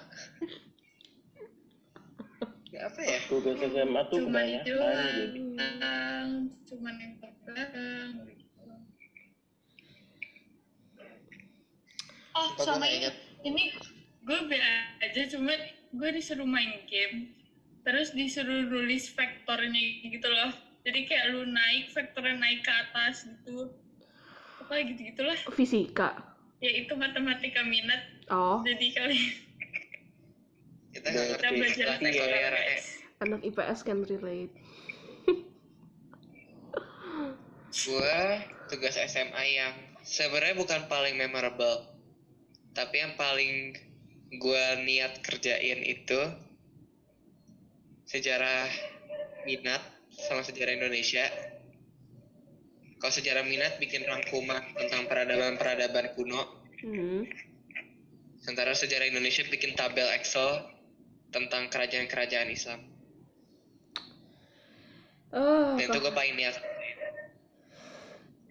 ya 2.74 2.86
apa 2.90 3.02
ya? 3.06 3.20
Tugas 3.30 3.58
SMA 3.62 4.02
tuh 4.10 4.26
cuman 4.26 4.46
jadi. 4.46 4.66
doang 4.66 6.30
cuman 6.66 6.94
yang 6.98 7.14
belakang 7.22 8.10
oh 12.40 12.48
Sumpah 12.56 12.80
sama 12.80 12.88
ini 12.88 13.12
ini 13.44 13.64
gue 14.24 14.40
be 14.48 14.58
aja 15.04 15.22
cuman 15.36 15.60
gue 15.92 16.10
disuruh 16.16 16.48
main 16.48 16.86
game 16.88 17.36
terus 17.84 18.14
disuruh 18.14 18.70
nulis 18.70 19.10
vektornya 19.12 19.84
gitu 20.06 20.28
loh. 20.30 20.52
Jadi 20.86 21.10
kayak 21.10 21.36
lu 21.36 21.42
naik 21.50 21.92
vektornya 21.92 22.38
naik 22.40 22.62
ke 22.64 22.72
atas 22.72 23.28
gitu. 23.28 23.74
Apa 24.64 24.80
gitu 24.86 25.02
gitulah. 25.10 25.40
Fisika. 25.56 26.16
Ya 26.60 26.72
itu 26.86 26.94
matematika 26.94 27.64
minat. 27.66 28.04
Oh. 28.30 28.62
Jadi 28.62 28.94
kalian 28.94 29.26
kita 30.94 31.08
nggak 31.08 31.26
kita 31.26 31.48
ngerti 31.50 31.58
belajar 31.58 31.74
istilah 31.74 31.98
vektor 31.98 32.30
ya. 32.30 32.78
Anak 33.20 33.42
IPS 33.44 33.80
can 33.84 34.00
relate. 34.08 34.54
Gue 37.70 38.22
tugas 38.70 38.96
SMA 38.98 39.44
yang 39.50 39.74
sebenarnya 40.06 40.58
bukan 40.58 40.86
paling 40.90 41.18
memorable 41.18 41.99
tapi 42.74 43.02
yang 43.02 43.14
paling 43.18 43.76
gue 44.30 44.66
niat 44.86 45.26
kerjain 45.26 45.82
itu 45.82 46.22
sejarah 48.06 48.70
minat 49.46 49.82
sama 50.14 50.46
sejarah 50.46 50.78
Indonesia. 50.78 51.26
Kalau 53.00 53.14
sejarah 53.16 53.48
minat 53.48 53.80
bikin 53.80 54.04
rangkuman 54.04 54.76
tentang 54.76 55.08
peradaban-peradaban 55.08 56.14
kuno. 56.14 56.44
Hmm. 56.80 57.28
sementara 58.40 58.72
sejarah 58.72 59.12
Indonesia 59.12 59.44
bikin 59.52 59.76
tabel 59.76 60.08
Excel 60.16 60.64
tentang 61.28 61.68
kerajaan-kerajaan 61.68 62.48
Islam. 62.48 62.80
Oh 65.36 65.76
dan 65.76 65.92
itu 65.92 66.00
gue 66.00 66.14
paling 66.16 66.36
niat. 66.40 66.56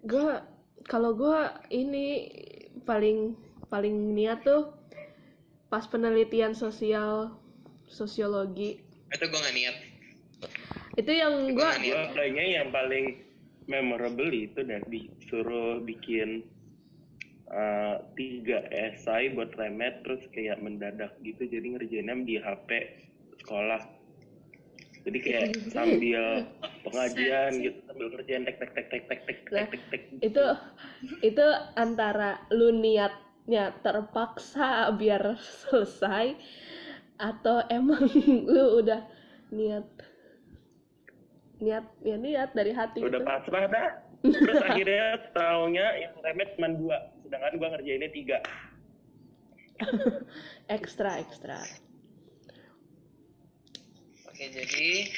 Gue 0.04 0.44
kalau 0.85 1.16
gue 1.16 1.40
ini 1.72 2.28
paling 2.85 3.47
paling 3.68 4.16
niat 4.16 4.44
tuh 4.44 4.72
pas 5.68 5.85
penelitian 5.85 6.57
sosial 6.57 7.37
sosiologi. 7.88 8.81
Itu 9.12 9.24
gue 9.28 9.40
gak 9.40 9.57
niat. 9.57 9.76
Itu 10.96 11.11
yang 11.12 11.52
gue 11.52 11.61
gue 11.61 11.85
niat. 11.88 12.16
Kayaknya 12.16 12.44
yang 12.61 12.68
paling 12.72 13.07
memorable 13.68 14.33
itu 14.33 14.64
dan 14.64 14.81
disuruh 14.88 15.85
bikin 15.85 16.44
uh, 17.52 18.00
tiga 18.16 18.64
esai 18.72 19.33
buat 19.37 19.52
remet 19.61 20.04
terus 20.04 20.24
kayak 20.33 20.61
mendadak 20.64 21.12
gitu. 21.20 21.44
Jadi 21.44 21.76
ngerjainnya 21.76 22.16
di 22.24 22.37
HP 22.40 22.68
sekolah. 23.44 23.85
Jadi 25.09 25.18
kayak 25.24 25.46
sambil 25.72 26.44
pengajian 26.85 27.50
gitu 27.64 27.78
sambil 27.88 28.07
kerjaan 28.18 28.42
tek 28.44 28.57
tek 28.61 28.70
tek 28.72 28.87
tek 28.88 29.02
tek 29.09 29.20
tek 29.24 29.38
tek 29.48 29.66
tek 29.72 29.83
tek 29.92 30.02
itu 30.20 30.44
itu 31.22 31.46
antara 31.76 32.40
lu 32.52 32.72
niatnya 33.48 33.80
terpaksa 33.80 34.92
biar 34.92 35.40
selesai 35.40 36.37
atau 37.16 37.64
emang 37.72 38.04
lu 38.52 38.84
udah 38.84 39.02
niat 39.48 39.88
niat 41.58 41.87
ya 42.04 42.16
niat 42.20 42.52
dari 42.52 42.76
hati 42.76 43.00
udah 43.00 43.18
gitu. 43.18 43.26
pasrah 43.26 43.64
dah 43.74 43.88
terus 44.20 44.61
akhirnya 44.62 45.16
taunya 45.32 45.87
yang 45.96 46.12
remet 46.20 46.52
cuma 46.61 46.68
dua 46.76 46.96
sedangkan 47.24 47.52
gua 47.56 47.68
ngerjainnya 47.74 48.11
tiga 48.12 48.38
ekstra 50.76 51.18
ekstra 51.24 51.58
Oke, 54.38 54.54
jadi 54.54 55.11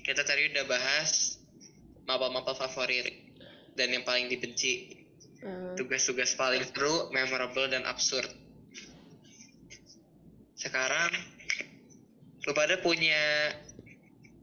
kita 0.00 0.24
tadi 0.24 0.48
udah 0.48 0.64
bahas 0.64 1.36
mapel-mapel 2.08 2.56
favorit. 2.56 3.28
dan 3.76 3.92
yang 3.92 4.00
paling 4.00 4.32
dibenci. 4.32 4.99
Eh, 5.40 5.72
Tugas-tugas 5.72 6.34
paling 6.34 6.60
seru, 6.62 7.08
memorable 7.10 7.64
dan 7.66 7.84
absurd. 7.84 8.28
Sekarang 10.52 11.08
lu 12.40 12.52
pada 12.52 12.76
punya 12.76 13.52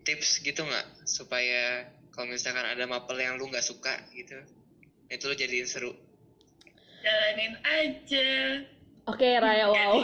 tips 0.01 0.41
gitu 0.41 0.61
nggak 0.61 0.85
supaya 1.03 1.85
kalau 2.09 2.29
misalkan 2.29 2.65
ada 2.65 2.85
mapel 2.85 3.13
yang 3.15 3.37
lu 3.37 3.45
nggak 3.45 3.61
suka 3.61 3.93
gitu, 4.11 4.37
itu 5.07 5.23
lu 5.23 5.35
jadiin 5.35 5.65
seru. 5.65 5.93
jalanin 6.97 7.53
aja 7.63 8.29
Oke 9.07 9.39
Raya, 9.39 9.69
wow. 9.69 10.01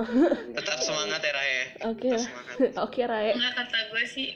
Tetap 0.56 0.78
semangat 0.80 1.20
ya 1.20 1.32
Raya. 1.32 1.62
Oke, 1.86 2.10
Tetap 2.10 2.24
semangat. 2.24 2.56
oke 2.80 3.00
Raya. 3.04 3.32
nggak 3.36 3.52
kata 3.54 3.78
gue 3.86 4.04
sih 4.08 4.28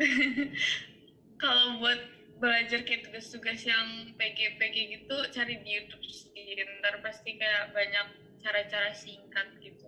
kalau 1.42 1.76
buat 1.78 2.00
belajar 2.40 2.80
kayak 2.82 3.04
tugas-tugas 3.04 3.60
yang 3.62 3.86
PG-PG 4.16 4.76
gitu 4.90 5.16
cari 5.30 5.60
di 5.60 5.70
YouTube 5.76 6.02
sih 6.02 6.32
ntar 6.80 6.98
pasti 6.98 7.36
kayak 7.36 7.70
banyak 7.70 8.06
cara-cara 8.40 8.90
singkat 8.90 9.46
gitu 9.60 9.86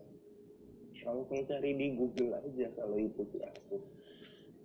langsung 1.03 1.43
cari 1.43 1.75
di 1.75 1.97
Google 1.97 2.37
aja 2.37 2.67
kalau 2.77 2.97
itu 2.97 3.23
sih 3.27 3.41
aku 3.41 3.77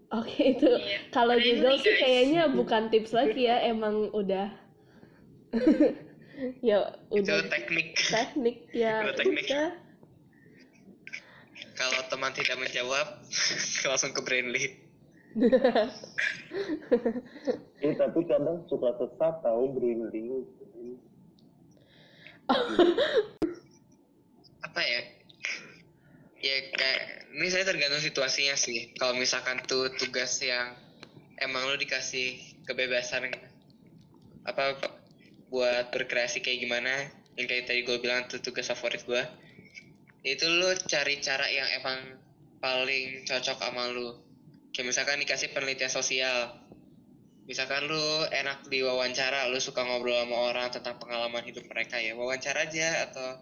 Oke 0.07 0.55
itu 0.55 0.71
Iya. 0.71 0.99
kalau 1.11 1.35
Google 1.35 1.75
sih 1.77 1.91
guys. 1.91 1.99
kayaknya 1.99 2.43
bukan 2.47 2.87
tips 2.87 3.11
lagi 3.11 3.43
ya, 3.43 3.59
emang 3.61 4.07
udah 4.11 4.47
ya 6.63 6.95
Itu 7.09 7.27
udah 7.27 7.49
teknik. 7.49 7.95
teknik 8.07 8.57
ya 8.71 9.03
Udah 9.03 9.15
teknik. 9.15 9.47
udah. 9.47 9.69
Kalau 11.75 12.01
teman 12.07 12.31
tidak 12.33 12.57
menjawab, 12.57 13.21
langsung 13.89 14.09
ke 14.09 14.21
Brainly. 14.23 14.86
Eh 17.83 17.93
tapi 17.93 18.19
kadang 18.25 18.63
suka 18.71 18.89
sesat 18.97 19.35
tahu 19.43 19.63
branding 19.75 20.47
apa 24.63 24.81
ya? 24.81 25.01
Ya 26.37 26.55
kayak 26.73 27.01
ini 27.35 27.47
saya 27.51 27.67
tergantung 27.67 27.99
situasinya 27.99 28.55
sih. 28.55 28.95
Kalau 28.95 29.19
misalkan 29.19 29.59
tuh 29.67 29.91
tugas 29.99 30.39
yang 30.39 30.73
emang 31.43 31.67
lu 31.69 31.75
dikasih 31.77 32.39
kebebasan 32.65 33.29
apa 34.47 34.79
buat 35.51 35.91
berkreasi 35.91 36.39
kayak 36.43 36.67
gimana 36.67 36.93
yang 37.37 37.45
kayak 37.45 37.69
tadi 37.69 37.83
gue 37.85 37.97
bilang 38.01 38.25
tuh 38.27 38.41
tugas 38.41 38.67
favorit 38.67 39.03
gue 39.05 39.23
itu 40.27 40.43
lu 40.43 40.71
cari 40.87 41.19
cara 41.23 41.47
yang 41.47 41.67
emang 41.79 41.99
paling 42.59 43.23
cocok 43.23 43.57
sama 43.59 43.87
lu 43.93 44.26
kayak 44.77 44.93
misalkan 44.93 45.17
dikasih 45.25 45.57
penelitian 45.57 45.89
sosial. 45.89 46.53
Misalkan 47.49 47.89
lu 47.89 48.29
enak 48.29 48.69
di 48.69 48.85
wawancara 48.85 49.49
lu 49.49 49.57
suka 49.57 49.81
ngobrol 49.81 50.21
sama 50.21 50.53
orang 50.53 50.69
tentang 50.69 51.01
pengalaman 51.01 51.41
hidup 51.41 51.65
mereka 51.65 51.97
ya 51.97 52.13
wawancara 52.13 52.69
aja 52.69 53.09
atau 53.09 53.41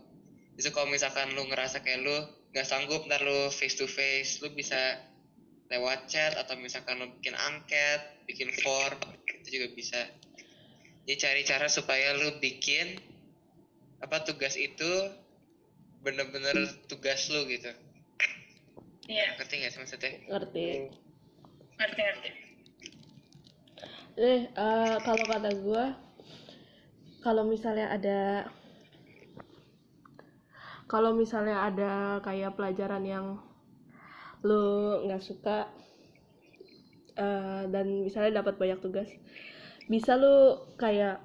itu 0.56 0.72
kalau 0.72 0.88
misalkan 0.88 1.36
lu 1.36 1.44
ngerasa 1.52 1.84
kayak 1.84 2.08
lu 2.08 2.16
nggak 2.56 2.64
sanggup 2.64 3.04
ntar 3.12 3.20
lu 3.20 3.52
face 3.52 3.76
to 3.76 3.84
face 3.84 4.40
lu 4.40 4.48
bisa 4.56 5.04
lewat 5.68 6.08
chat 6.08 6.40
atau 6.40 6.56
misalkan 6.56 7.04
lu 7.04 7.12
bikin 7.20 7.36
angket 7.36 8.00
bikin 8.24 8.56
form 8.64 8.96
itu 9.28 9.60
juga 9.60 9.68
bisa. 9.76 10.00
Jadi 11.04 11.20
cari 11.20 11.42
cara 11.44 11.68
supaya 11.68 12.16
lu 12.16 12.40
bikin 12.40 12.96
apa 14.00 14.24
tugas 14.24 14.56
itu 14.56 15.12
bener-bener 16.00 16.72
tugas 16.88 17.28
lu 17.28 17.44
gitu. 17.52 17.76
Iya. 19.12 19.36
Ngerti 19.36 19.54
nggak 19.60 19.72
sih 19.76 19.80
maksudnya? 19.84 20.12
Ngerti. 20.32 21.04
Ngerti 21.76 22.02
ngerti. 22.02 22.30
Eh 24.16 24.42
eh, 24.48 24.96
kalau 25.04 25.26
kata 25.28 25.52
gue, 25.60 25.86
kalau 27.20 27.44
misalnya 27.44 27.92
ada 27.92 28.48
kalau 30.88 31.12
misalnya 31.18 31.68
ada 31.68 32.24
kayak 32.24 32.56
pelajaran 32.56 33.04
yang 33.04 33.26
lu 34.46 35.02
nggak 35.10 35.20
suka 35.20 35.68
eh, 37.18 37.64
dan 37.68 38.08
misalnya 38.08 38.40
dapat 38.40 38.56
banyak 38.56 38.80
tugas, 38.80 39.10
bisa 39.92 40.16
lu 40.16 40.64
kayak 40.80 41.20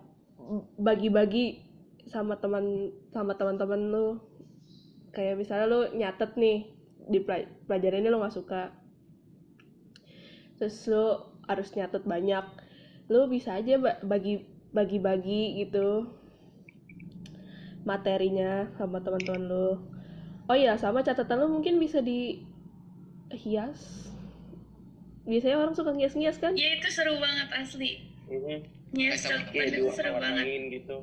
bagi-bagi 0.80 1.62
sama 2.10 2.42
teman 2.42 2.90
sama 3.14 3.38
teman-teman 3.38 3.82
lu. 3.92 4.06
Kayak 5.14 5.42
misalnya 5.42 5.66
lu 5.66 5.80
nyatet 5.94 6.34
nih 6.38 6.70
di 7.10 7.18
pelaj- 7.22 7.50
pelajaran 7.66 8.02
ini 8.02 8.08
lu 8.10 8.18
nggak 8.22 8.34
suka 8.34 8.79
terus 10.60 10.84
lu 10.86 11.16
harus 11.48 11.72
nyatet 11.72 12.04
banyak. 12.04 12.44
Lu 13.08 13.24
bisa 13.26 13.56
aja 13.56 13.74
ba- 13.74 13.96
bagi 14.04 14.44
bagi-bagi 14.70 15.58
gitu 15.58 16.04
materinya 17.82 18.68
sama 18.76 19.00
teman-teman 19.00 19.42
lu. 19.42 19.68
Oh 20.46 20.54
iya 20.54 20.76
sama 20.76 21.00
catatan 21.00 21.40
lu 21.40 21.48
mungkin 21.50 21.80
bisa 21.80 21.98
di 21.98 22.44
hias 23.32 24.10
biasanya 25.22 25.56
orang 25.56 25.72
suka 25.72 25.94
ngias-ngias 25.94 26.36
kan? 26.36 26.52
Ya 26.52 26.76
itu 26.76 26.88
seru 26.90 27.16
banget 27.16 27.48
asli. 27.54 28.04
Mhm. 28.26 28.58
Yes, 28.90 29.22
Kayak 29.22 29.22
seru, 29.22 29.38
kayak 29.48 29.66
itu 29.66 29.78
dua 29.80 29.92
seru 29.94 30.10
banget. 30.18 30.44
gitu. 30.70 30.96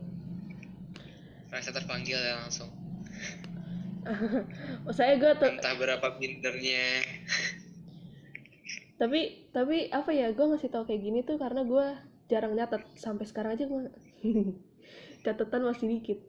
Rasa 1.47 1.69
terpanggil 1.71 2.19
ya 2.19 2.35
langsung. 2.37 2.69
Oh, 4.87 4.95
saya 4.95 5.19
gue 5.19 5.31
tuh 5.35 5.51
entah 5.51 5.75
berapa 5.75 6.15
pinternya 6.15 7.03
tapi 8.97 9.49
tapi 9.53 9.93
apa 9.93 10.09
ya 10.09 10.33
gue 10.33 10.45
ngasih 10.45 10.73
tau 10.73 10.83
kayak 10.89 11.01
gini 11.05 11.21
tuh 11.21 11.37
karena 11.37 11.61
gue 11.61 11.85
jarang 12.27 12.57
nyatet. 12.57 12.81
Sampai 12.97 13.29
sekarang 13.29 13.53
aja 13.53 13.69
gue 13.69 13.93
catatan 15.25 15.61
masih 15.69 15.85
dikit. 15.85 16.19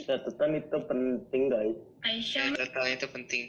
Catatan 0.00 0.50
itu 0.56 0.78
penting 0.88 1.42
guys. 1.52 1.78
Aisyah. 2.08 2.56
Catatan 2.56 2.88
itu 2.96 3.06
penting. 3.12 3.42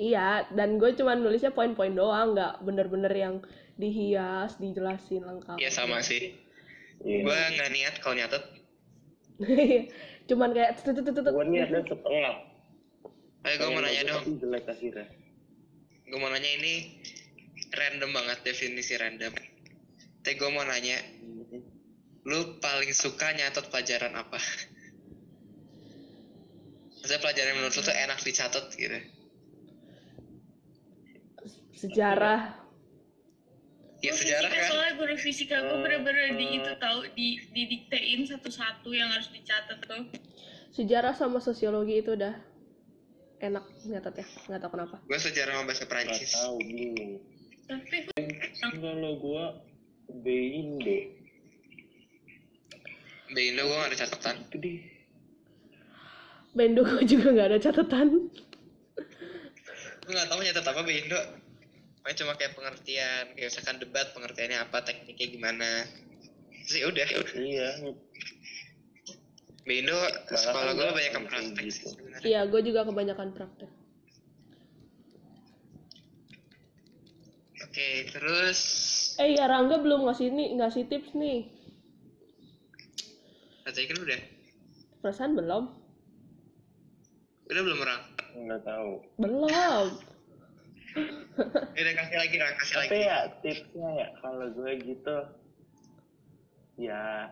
Iya 0.00 0.48
dan 0.54 0.78
gue 0.78 0.94
cuma 0.96 1.18
nulisnya 1.18 1.50
poin-poin 1.52 1.92
doang 1.92 2.32
nggak 2.32 2.64
bener-bener 2.64 3.12
yang 3.12 3.34
dihias 3.74 4.54
dijelasin 4.62 5.26
lengkap. 5.26 5.58
Ya 5.58 5.68
sama 5.74 5.98
sih. 6.00 6.38
Iya. 7.02 7.26
gue 7.26 7.38
nggak 7.58 7.70
niat 7.74 7.94
kalau 7.98 8.14
nyatet. 8.14 8.44
Cuman 10.30 10.54
kayak 10.54 10.78
gue 10.86 11.58
ada 11.58 11.80
setengah 11.82 12.49
ayo 13.40 13.54
gue 13.56 13.68
mau 13.72 13.80
nanya 13.80 14.02
dong. 14.04 14.22
tapi 14.24 14.36
jelek 14.36 14.64
akhirnya. 14.68 15.06
Gue 16.10 16.18
mau 16.20 16.28
nanya 16.28 16.50
ini 16.60 16.74
random 17.72 18.10
banget 18.12 18.38
definisi 18.44 18.94
random. 19.00 19.32
Tapi 20.20 20.34
gue 20.36 20.50
mau 20.52 20.64
nanya 20.66 21.00
lu 22.28 22.60
paling 22.60 22.92
suka 22.92 23.32
nyatet 23.32 23.72
pelajaran 23.72 24.12
apa? 24.12 24.36
Maksudnya 27.00 27.20
pelajaran 27.24 27.52
menurut 27.56 27.74
lu 27.80 27.82
tuh 27.82 27.96
enak 27.96 28.18
dicatat 28.20 28.64
gitu. 28.76 29.00
Sejarah. 31.72 32.60
Ya 34.00 34.16
sejarah 34.16 34.48
fisika, 34.48 34.64
kan? 34.64 34.68
soalnya 34.72 34.92
guru 34.96 35.16
fisika 35.16 35.56
gue 35.60 35.76
Eh, 35.76 35.80
bener-bener 35.84 36.26
di 36.36 36.46
eh. 36.48 36.56
itu 36.60 36.72
tahu 36.80 36.98
di 37.12 37.28
didiktein 37.52 38.24
satu-satu 38.24 38.88
yang 38.96 39.12
harus 39.12 39.28
dicatat 39.28 39.76
tuh. 39.84 40.08
Sejarah 40.72 41.12
sama 41.12 41.40
sosiologi 41.40 42.00
itu 42.00 42.16
udah 42.16 42.32
enak 43.40 43.64
nyatet 43.88 44.14
ya 44.20 44.26
nggak 44.48 44.60
tahu 44.60 44.70
kenapa. 44.76 44.96
Gue 45.08 45.18
sejarah 45.18 45.52
sama 45.56 45.64
bahasa 45.64 45.84
nggak 45.84 45.90
Perancis. 45.90 46.32
tahu 46.36 46.56
bingung 46.60 47.12
tapi 47.70 48.02
kalau 48.82 49.12
gue 49.22 49.44
Bindo. 50.10 50.98
Di 53.30 53.42
Indo 53.54 53.62
gue 53.62 53.76
gak 53.78 53.94
ada 53.94 53.98
catatan. 54.02 54.36
Itu 54.50 54.58
deh 54.58 54.80
Bendo 56.50 56.82
gue 56.82 57.06
juga 57.06 57.30
nggak 57.30 57.48
ada 57.54 57.58
catatan. 57.62 58.08
Gue 60.02 60.12
gak 60.18 60.26
tau 60.26 60.42
nyatet 60.42 60.66
apa 60.66 60.80
di 60.82 60.94
Indo 60.98 61.20
Pokoknya 62.00 62.16
cuma 62.16 62.32
kayak 62.34 62.56
pengertian 62.56 63.24
kayak 63.36 63.48
misalkan 63.52 63.76
debat 63.76 64.08
pengertiannya 64.16 64.58
apa 64.66 64.82
tekniknya 64.82 65.26
gimana. 65.30 65.70
Terus 66.64 66.76
ya 66.80 66.86
udah. 66.90 67.06
Iya 67.38 67.68
di 69.70 69.86
Indo 69.86 69.94
sekolah 70.26 70.74
gue 70.74 70.82
nggak 70.82 70.96
banyak 70.98 71.12
yang 71.14 71.26
kayak 71.30 71.30
praktek 71.30 71.62
gitu. 71.62 71.70
sih 71.78 71.86
sebenarnya. 71.94 72.26
Iya 72.26 72.40
gue 72.50 72.60
juga 72.66 72.80
kebanyakan 72.90 73.28
praktek. 73.38 73.70
Oke 77.70 77.88
terus? 78.10 78.60
Eh 79.22 79.38
ya 79.38 79.46
Rangga 79.46 79.78
belum 79.78 80.10
ngasih 80.10 80.34
nih 80.34 80.58
ngasih 80.58 80.90
tips 80.90 81.14
nih. 81.14 81.46
Tadi 83.62 83.86
kan 83.86 83.98
udah. 84.02 84.20
Perasaan 85.06 85.32
belum? 85.38 85.64
Udah 87.46 87.62
belum 87.62 87.78
orang 87.78 88.02
nggak 88.42 88.62
tahu. 88.66 88.92
Belum. 89.22 89.86
Udah 91.78 91.92
kasih 91.94 92.16
lagi 92.18 92.34
orang 92.42 92.56
kasih 92.58 92.74
lagi. 92.74 92.88
tapi 92.90 92.98
ya 93.06 93.18
tipsnya 93.38 93.88
ya 93.94 94.08
kalau 94.18 94.46
gue 94.50 94.72
gitu 94.82 95.16
ya 96.82 97.30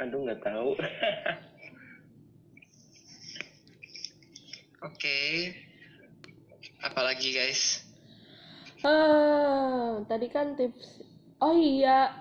aduh 0.00 0.20
nggak 0.26 0.42
tahu 0.42 0.70
Oke. 4.84 5.48
Apalagi 6.84 7.32
guys? 7.32 7.80
Ah, 8.84 10.04
tadi 10.04 10.28
kan 10.28 10.60
tips. 10.60 11.00
Oh 11.40 11.56
iya, 11.56 12.12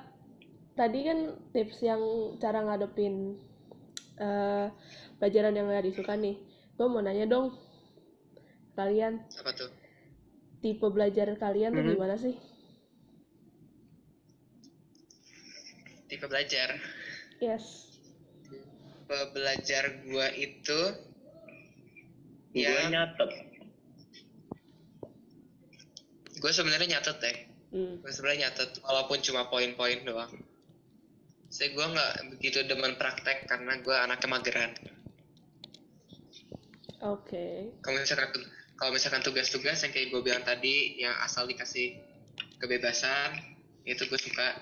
tadi 0.71 1.03
kan 1.03 1.35
tips 1.51 1.83
yang 1.83 1.99
cara 2.39 2.63
ngadepin 2.63 3.35
eh, 4.15 4.71
pelajaran 5.19 5.59
yang 5.59 5.67
nggak 5.67 5.91
disuka 5.91 6.15
nih. 6.15 6.39
Gue 6.79 6.87
mau 6.87 7.03
nanya 7.03 7.27
dong, 7.27 7.51
kalian 8.79 9.19
apa 9.43 9.51
tuh 9.53 9.67
tipe 10.63 10.87
belajar 10.87 11.35
kalian 11.35 11.75
tuh 11.75 11.83
Mhm. 11.83 11.99
gimana 11.99 12.15
sih? 12.15 12.39
tipe 16.07 16.25
belajar 16.31 16.79
Yes. 17.43 17.91
tipe 19.03 19.19
belajar 19.35 19.83
gua 20.07 20.31
itu 20.31 20.79
gue 22.55 22.63
ya 22.63 22.87
nyatet 22.87 23.31
gue 26.39 26.51
sebenarnya 26.51 26.87
nyatet 26.99 27.17
deh 27.19 27.37
Hmm. 27.73 27.97
gue 28.05 28.11
sebenarnya 28.13 28.53
nyatet 28.53 28.77
walaupun 28.85 29.17
cuma 29.25 29.49
poin-poin 29.49 30.05
doang 30.05 30.29
saya 31.49 31.73
gue 31.73 31.81
nggak 31.81 32.13
begitu 32.37 32.61
demen 32.69 32.93
praktek 33.01 33.49
karena 33.49 33.81
gue 33.81 33.95
anaknya 33.97 34.29
mageran 34.29 34.71
Oke. 37.01 37.73
kalau 37.81 37.97
misalkan 37.97 38.29
kalau 38.77 38.93
misalkan 38.93 39.25
tugas-tugas 39.25 39.81
yang 39.81 39.89
kayak 39.89 40.13
gue 40.13 40.21
bilang 40.21 40.45
tadi 40.45 41.01
yang 41.01 41.17
asal 41.25 41.49
dikasih 41.49 41.97
kebebasan 42.61 43.41
itu 43.89 44.05
gue 44.05 44.19
suka 44.21 44.53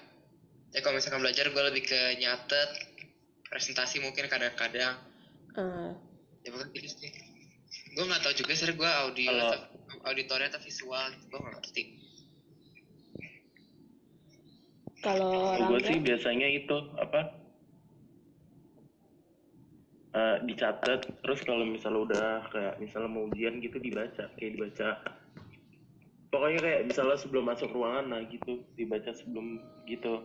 ya 0.71 0.79
kalau 0.79 0.95
misalkan 0.95 1.19
belajar 1.19 1.51
gue 1.51 1.63
lebih 1.67 1.83
ke 1.83 1.99
nyatet 2.19 2.69
presentasi 3.51 3.99
mungkin 3.99 4.31
kadang-kadang. 4.31 4.95
Ah, 5.59 5.91
ya 6.47 6.49
bukan 6.55 6.71
gitu 6.71 6.87
sih. 6.87 7.11
Gue 7.91 8.07
nggak 8.07 8.23
tahu 8.23 8.33
juga 8.39 8.51
sih 8.55 8.71
gue 8.71 8.87
audio 8.87 9.31
atau 9.35 9.59
auditornya 10.07 10.47
atau 10.55 10.63
visual 10.63 11.11
gue 11.27 11.37
nggak 11.39 11.55
ngerti. 11.59 11.83
Kalau 15.01 15.59
gue 15.59 15.79
sih 15.83 15.99
biasanya 15.99 16.47
itu 16.47 16.77
apa? 16.95 17.21
Eh, 20.11 20.37
dicatat. 20.47 21.07
Terus 21.23 21.39
kalau 21.43 21.67
misalnya 21.67 22.01
udah 22.07 22.29
kayak 22.51 22.75
misalnya 22.79 23.09
mau 23.11 23.27
ujian 23.27 23.59
gitu 23.59 23.75
dibaca. 23.79 24.31
Kayak 24.39 24.51
dibaca. 24.55 24.89
Pokoknya 26.31 26.59
kayak 26.63 26.81
misalnya 26.87 27.17
sebelum 27.19 27.43
masuk 27.43 27.75
ruangan 27.75 28.07
nah 28.07 28.21
gitu. 28.29 28.63
Dibaca 28.79 29.11
sebelum 29.11 29.59
gitu 29.89 30.23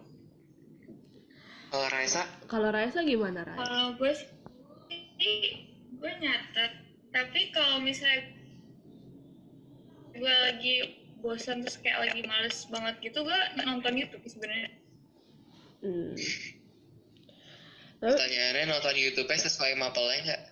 kalau 1.73 1.87
Raisa 1.91 2.23
kalau 2.47 2.69
Raisa 2.71 3.01
gimana 3.03 3.43
Raisa? 3.43 3.59
Kalau 3.59 3.87
gue 3.99 4.12
sih, 4.14 5.67
gue 5.97 6.12
nyatet. 6.23 6.73
Tapi 7.11 7.41
kalau 7.51 7.81
misalnya 7.83 8.33
gue 10.17 10.35
lagi 10.51 10.75
bosan 11.21 11.64
terus 11.64 11.81
kayak 11.81 12.09
lagi 12.09 12.23
males 12.25 12.64
banget 12.69 12.95
gitu, 13.03 13.25
gue 13.25 13.41
nonton 13.64 13.95
YouTube 13.97 14.25
sebenarnya. 14.29 14.71
Hmm. 15.83 16.14
Pertanyaannya 17.97 18.64
nonton 18.69 18.95
YouTube 18.95 19.31
sesuai 19.33 19.75
mapelnya 19.81 20.21
nggak 20.23 20.43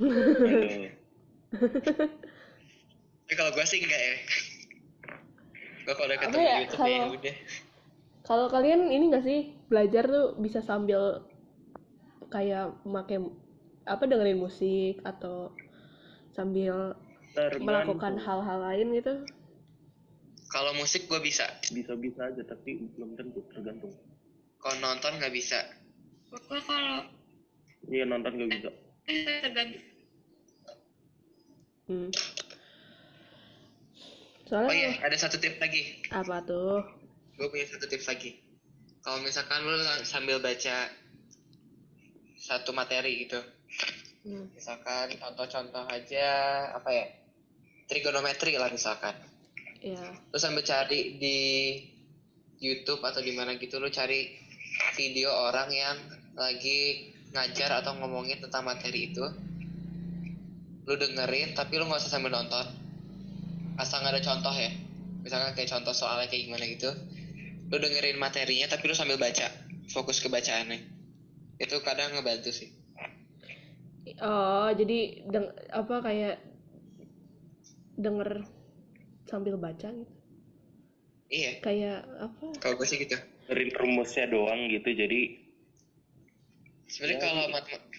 tapi 3.28 3.34
kalau 3.36 3.52
gue 3.52 3.64
sih 3.68 3.84
enggak 3.84 4.00
ya 4.00 4.16
gue 5.84 5.94
kalau 5.94 6.08
udah 6.08 6.16
Apa 6.16 6.24
ketemu 6.24 6.40
ya, 6.40 6.56
YouTube 6.64 6.88
ya 6.88 7.04
udah 7.04 7.36
kalau 8.24 8.46
kalian 8.48 8.88
ini 8.88 9.04
nggak 9.12 9.24
sih 9.28 9.52
belajar 9.70 10.04
tuh 10.04 10.34
bisa 10.36 10.60
sambil 10.60 11.22
kayak 12.28 12.74
make 12.82 13.14
apa 13.86 14.02
dengerin 14.04 14.38
musik 14.38 14.98
atau 15.02 15.54
sambil 16.34 16.94
Tergantung. 17.30 17.66
melakukan 17.66 18.14
hal-hal 18.18 18.58
lain 18.60 18.90
gitu? 18.98 19.14
kalau 20.50 20.74
musik 20.74 21.06
gue 21.06 21.22
bisa 21.22 21.46
bisa-bisa 21.70 22.26
aja 22.26 22.42
tapi 22.42 22.90
belum 22.98 23.14
tentu 23.14 23.38
tergantung 23.54 23.94
kalau 24.58 24.76
nonton 24.82 25.14
nggak 25.16 25.30
bisa 25.30 25.62
Gue 26.30 26.58
kalau 26.62 27.06
iya 27.90 28.02
nonton 28.06 28.34
gak 28.34 28.50
bisa 28.50 28.70
tergantung. 29.46 29.82
Hmm. 31.86 32.10
oh 32.10 32.14
Soalnya 34.46 34.74
iya 34.74 34.90
ada 35.02 35.14
satu 35.18 35.38
tips 35.38 35.58
lagi 35.58 36.02
apa 36.10 36.42
tuh? 36.42 36.82
gue 37.38 37.46
punya 37.46 37.66
satu 37.66 37.86
tips 37.86 38.06
lagi 38.10 38.42
kalau 39.00 39.24
misalkan 39.24 39.64
lu 39.64 39.80
sambil 40.04 40.40
baca 40.44 40.88
satu 42.36 42.72
materi 42.76 43.28
gitu. 43.28 43.40
Hmm. 44.20 44.52
misalkan 44.52 45.16
contoh-contoh 45.16 45.88
aja 45.88 46.28
apa 46.76 46.92
ya 46.92 47.06
trigonometri 47.88 48.60
lah 48.60 48.68
misalkan. 48.68 49.16
Ya. 49.80 49.96
lu 50.28 50.36
sambil 50.36 50.60
cari 50.60 51.16
di 51.16 51.38
YouTube 52.60 53.00
atau 53.00 53.24
di 53.24 53.32
mana 53.32 53.56
gitu 53.56 53.80
lu 53.80 53.88
cari 53.88 54.28
video 54.92 55.32
orang 55.32 55.72
yang 55.72 55.96
lagi 56.36 57.08
ngajar 57.32 57.80
atau 57.80 57.96
ngomongin 57.96 58.44
tentang 58.44 58.68
materi 58.68 59.08
itu. 59.08 59.24
Lu 60.84 60.94
dengerin 61.00 61.56
tapi 61.56 61.80
lu 61.80 61.88
nggak 61.88 62.04
usah 62.04 62.12
sambil 62.12 62.36
nonton. 62.36 62.68
Asal 63.80 64.04
nggak 64.04 64.20
ada 64.20 64.22
contoh 64.28 64.52
ya. 64.52 64.68
Misalkan 65.24 65.56
kayak 65.56 65.72
contoh 65.72 65.96
soalnya 65.96 66.28
kayak 66.28 66.44
gimana 66.44 66.64
gitu 66.68 66.92
lu 67.70 67.76
dengerin 67.78 68.18
materinya 68.18 68.66
tapi 68.66 68.90
lu 68.90 68.94
sambil 68.98 69.16
baca 69.16 69.46
fokus 69.90 70.18
ke 70.18 70.26
bacaannya. 70.26 70.82
Itu 71.62 71.78
kadang 71.86 72.18
ngebantu 72.18 72.50
sih. 72.50 72.70
Oh, 74.18 74.68
jadi 74.74 75.22
deng 75.30 75.46
apa 75.70 76.02
kayak 76.02 76.36
denger 77.94 78.42
sambil 79.28 79.54
baca 79.60 79.92
gitu. 79.92 80.14
iya. 81.30 81.62
Kayak 81.62 82.08
apa? 82.18 82.44
kalau 82.58 82.74
gue 82.80 82.86
sih 82.88 82.98
gitu. 82.98 83.14
Dari 83.46 83.70
rumusnya 83.74 84.30
doang 84.30 84.70
gitu 84.70 84.90
jadi 84.94 85.20
sebenarnya 86.86 87.18
Ya, 87.18 87.22
kalau 87.22 87.44
gitu. 87.46 87.54
matematika 87.54 87.98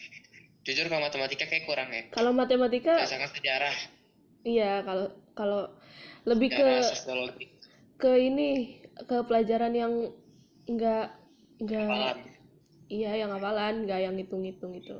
jujur 0.61 0.85
kalau 0.91 1.01
matematika 1.03 1.43
kayak 1.47 1.63
kurang 1.63 1.89
ya. 1.95 2.03
Kalau 2.11 2.31
matematika 2.35 2.93
misalkan 2.99 3.31
sejarah. 3.31 3.75
Iya 4.41 4.71
kalau 4.83 5.07
kalau 5.37 5.61
lebih 6.27 6.49
ke 6.51 6.59
sejarah 6.59 6.91
sosiologi. 6.91 7.45
ke 8.01 8.11
ini 8.19 8.80
ke 9.05 9.17
pelajaran 9.25 9.73
yang 9.73 9.93
enggak 10.69 11.13
enggak 11.61 11.85
hafalan 11.85 12.17
iya 12.91 13.11
yang 13.17 13.31
hafalan 13.31 13.87
enggak 13.87 13.99
yang 14.03 14.15
hitung-hitung 14.19 14.73
itu. 14.75 14.97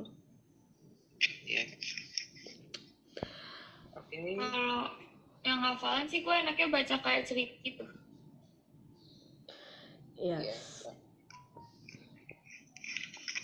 Iya. 1.46 1.62
Kalau 4.12 4.82
yang 5.42 5.60
hafalan 5.60 6.06
sih 6.06 6.22
gue 6.22 6.34
enaknya 6.34 6.68
baca 6.70 6.96
kayak 7.02 7.24
cerita 7.26 7.56
gitu. 7.64 7.84
Iya. 10.22 10.38
Iya. 10.38 10.56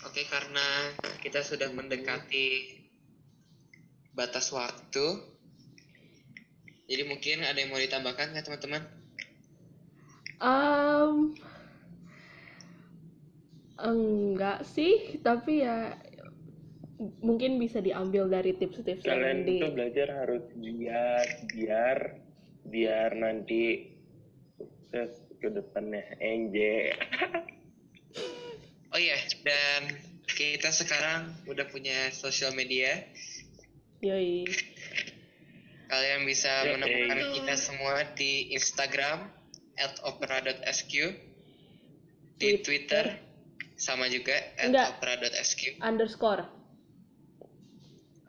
Oke, 0.07 0.23
karena 0.31 0.95
kita 1.19 1.43
sudah 1.43 1.69
mendekati 1.75 2.79
batas 4.15 4.49
waktu, 4.55 5.21
jadi 6.87 7.03
mungkin 7.05 7.45
ada 7.45 7.59
yang 7.59 7.69
mau 7.69 7.77
ditambahkan 7.77 8.31
nggak 8.31 8.47
teman-teman? 8.47 8.98
Um, 10.39 11.35
enggak 13.79 14.63
sih, 14.67 15.19
tapi 15.19 15.63
ya 15.63 15.99
mungkin 17.23 17.55
bisa 17.59 17.79
diambil 17.79 18.27
dari 18.27 18.51
tips-tips 18.59 19.07
yang 19.07 19.23
kalian 19.23 19.39
di 19.47 19.55
itu 19.63 19.67
belajar 19.71 20.07
harus 20.11 20.43
giat 20.59 21.29
biar 21.55 21.97
biar 22.67 23.09
nanti 23.15 23.95
sukses 24.59 25.15
ke 25.39 25.47
depannya 25.47 26.03
enje 26.19 26.91
Oh 28.89 28.97
iya, 28.97 29.21
dan 29.45 30.01
kita 30.25 30.73
sekarang 30.73 31.29
udah 31.45 31.61
punya 31.69 32.09
sosial 32.09 32.57
media. 32.57 33.05
yoi. 34.01 34.49
Kalian 35.85 36.25
bisa 36.25 36.65
Yoi. 36.65 36.73
menemukan 36.73 37.21
kita 37.37 37.53
semua 37.53 38.01
di 38.17 38.49
Instagram 38.57 39.29
@opera.sq, 40.03 40.93
di 42.39 42.49
Twitter 42.63 43.05
sama 43.79 44.11
juga 44.11 44.35
Enggak. 44.59 44.99
@opera.sq. 44.99 45.79
Underscore. 45.79 46.43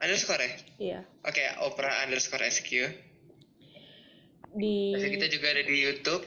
Underscore 0.01 0.41
ya? 0.41 0.53
Iya. 0.81 0.99
Oke, 1.21 1.43
opera 1.61 2.01
underscore 2.01 2.41
SQ. 2.49 2.71
Di 4.57 4.97
Terus 4.97 5.13
kita 5.21 5.27
juga 5.29 5.47
ada 5.53 5.63
di 5.63 5.75
YouTube. 5.77 6.23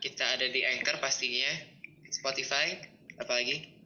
Kita 0.00 0.38
ada 0.38 0.46
di 0.46 0.62
Anchor 0.62 1.02
pastinya. 1.02 1.50
Spotify, 2.10 2.78
apalagi? 3.18 3.80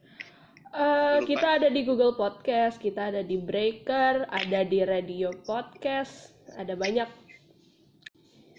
Eh, 0.75 1.17
Lupa. 1.23 1.27
kita 1.27 1.47
ada 1.61 1.67
di 1.71 1.81
Google 1.87 2.19
Podcast, 2.19 2.77
kita 2.83 3.07
ada 3.07 3.23
di 3.23 3.39
Breaker, 3.39 4.27
ada 4.27 4.61
di 4.67 4.83
Radio 4.83 5.31
Podcast, 5.47 6.35
ada 6.59 6.75
banyak. 6.75 7.24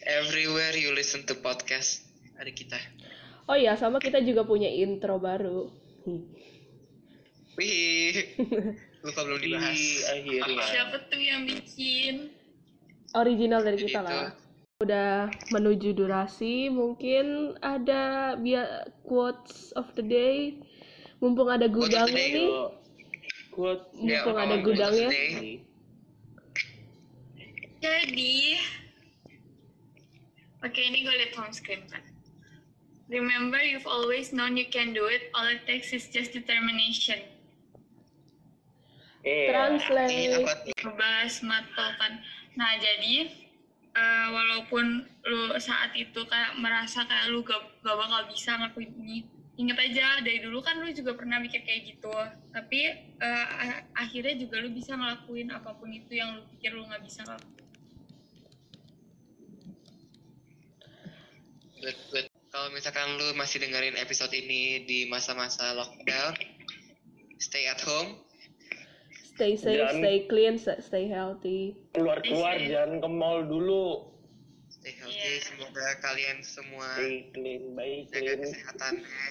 Everywhere 0.07 0.73
you 0.73 0.95
listen 0.95 1.27
to 1.27 1.35
podcast, 1.35 2.07
ada 2.37 2.47
kita. 2.49 2.79
Oh 3.45 3.55
iya, 3.55 3.75
sama 3.75 3.99
kita 3.99 4.23
juga 4.23 4.43
punya 4.43 4.71
intro 4.71 5.19
baru. 5.19 5.67
Wih, 7.57 8.15
lupa 9.05 9.21
belum 9.23 9.41
dibahas. 9.41 9.75
di 9.75 9.83
akhirnya 10.05 10.63
Siapa 10.63 10.97
tuh 11.07 11.19
yang 11.19 11.43
bikin? 11.43 12.31
Original 13.13 13.61
dari 13.61 13.77
Jadi 13.77 13.87
kita 13.89 14.01
itu 14.01 14.13
lah. 14.13 14.31
udah 14.77 15.11
menuju 15.51 15.91
durasi 15.91 16.69
mungkin 16.69 17.27
ada 17.59 18.35
biar 18.37 18.67
quotes 19.01 19.73
of 19.73 19.89
the 19.97 20.05
day 20.05 20.61
mumpung 21.17 21.49
ada 21.49 21.65
gudangnya 21.65 22.13
nih 22.13 22.51
quote 23.49 23.89
Ya, 23.97 24.21
mumpung 24.21 24.37
ada 24.37 24.53
apa- 24.53 24.65
gudangnya 24.69 25.09
Jadi, 27.79 28.37
oke 30.67 30.81
ini 30.83 31.07
gue 31.07 31.15
liat 31.15 31.33
home 31.39 31.55
screen 31.55 31.87
kan. 31.87 32.03
Remember, 33.07 33.63
you've 33.63 33.87
always 33.87 34.35
known 34.35 34.59
you 34.59 34.67
can 34.67 34.91
do 34.91 35.07
it. 35.07 35.31
All 35.31 35.47
it 35.47 35.63
takes 35.63 35.95
is 35.95 36.11
just 36.11 36.35
determination. 36.35 37.23
eh 39.23 39.47
Ih, 39.47 39.47
translate? 39.51 40.75
Ngebahas 40.83 41.35
matpel 41.47 41.89
kan. 42.03 42.19
Nah, 42.59 42.75
jadi 42.83 43.31
eh, 43.95 44.27
walaupun 44.35 45.07
lu 45.23 45.55
saat 45.63 45.95
itu 45.95 46.19
kayak 46.27 46.59
merasa 46.59 47.07
kayak 47.07 47.31
lu 47.31 47.47
gak, 47.47 47.63
gak 47.87 47.95
bakal 47.95 48.27
bisa 48.27 48.59
ngelakuin 48.59 48.91
ini, 48.99 49.23
inget 49.55 49.79
aja 49.79 50.21
dari 50.27 50.43
dulu 50.43 50.59
kan 50.63 50.83
lu 50.83 50.91
juga 50.91 51.15
pernah 51.15 51.39
mikir 51.39 51.63
kayak 51.63 51.95
gitu. 51.95 52.11
Tapi 52.51 52.91
a- 53.23 53.87
akhirnya 53.95 54.35
juga 54.35 54.67
lu 54.67 54.75
bisa 54.75 54.99
ngelakuin 54.99 55.55
apa 55.55 55.79
pun 55.79 55.95
itu 55.95 56.11
yang 56.19 56.35
lu 56.39 56.43
pikir 56.59 56.75
lu 56.75 56.83
gak 56.91 57.07
bisa 57.07 57.23
ngelakuin. 57.23 57.56
Good, 61.77 61.97
good. 62.11 62.27
Kalau 62.49 62.73
misalkan 62.73 63.21
lu 63.21 63.37
masih 63.37 63.61
dengerin 63.61 63.97
episode 63.97 64.33
ini 64.33 64.85
di 64.85 65.05
masa-masa 65.07 65.77
lockdown, 65.77 66.33
stay 67.37 67.69
at 67.69 67.81
home. 67.81 68.23
stay 69.37 69.53
safe 69.53 69.77
Jangan- 69.77 70.01
stay 70.01 70.17
clean 70.25 70.55
stay 70.57 71.05
healthy 71.13 71.77
keluar 71.93 72.25
keluar 72.25 72.57
jangan 72.57 73.05
ke 73.05 73.09
mall 73.13 73.45
dulu 73.45 74.09
Stay 74.73 74.97
healthy. 74.97 75.21
Iya. 75.21 75.45
Semoga 75.45 75.87
kalian 76.01 76.41
semua 76.41 76.89
stay 76.97 77.29
clean 77.37 77.77
baik 77.77 78.09
jaga 78.09 78.33
clean 78.33 78.41
kesehatannya 78.41 79.25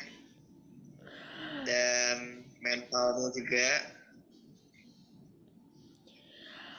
dan 1.66 2.18
mentalnya 2.62 3.28
juga. 3.34 3.70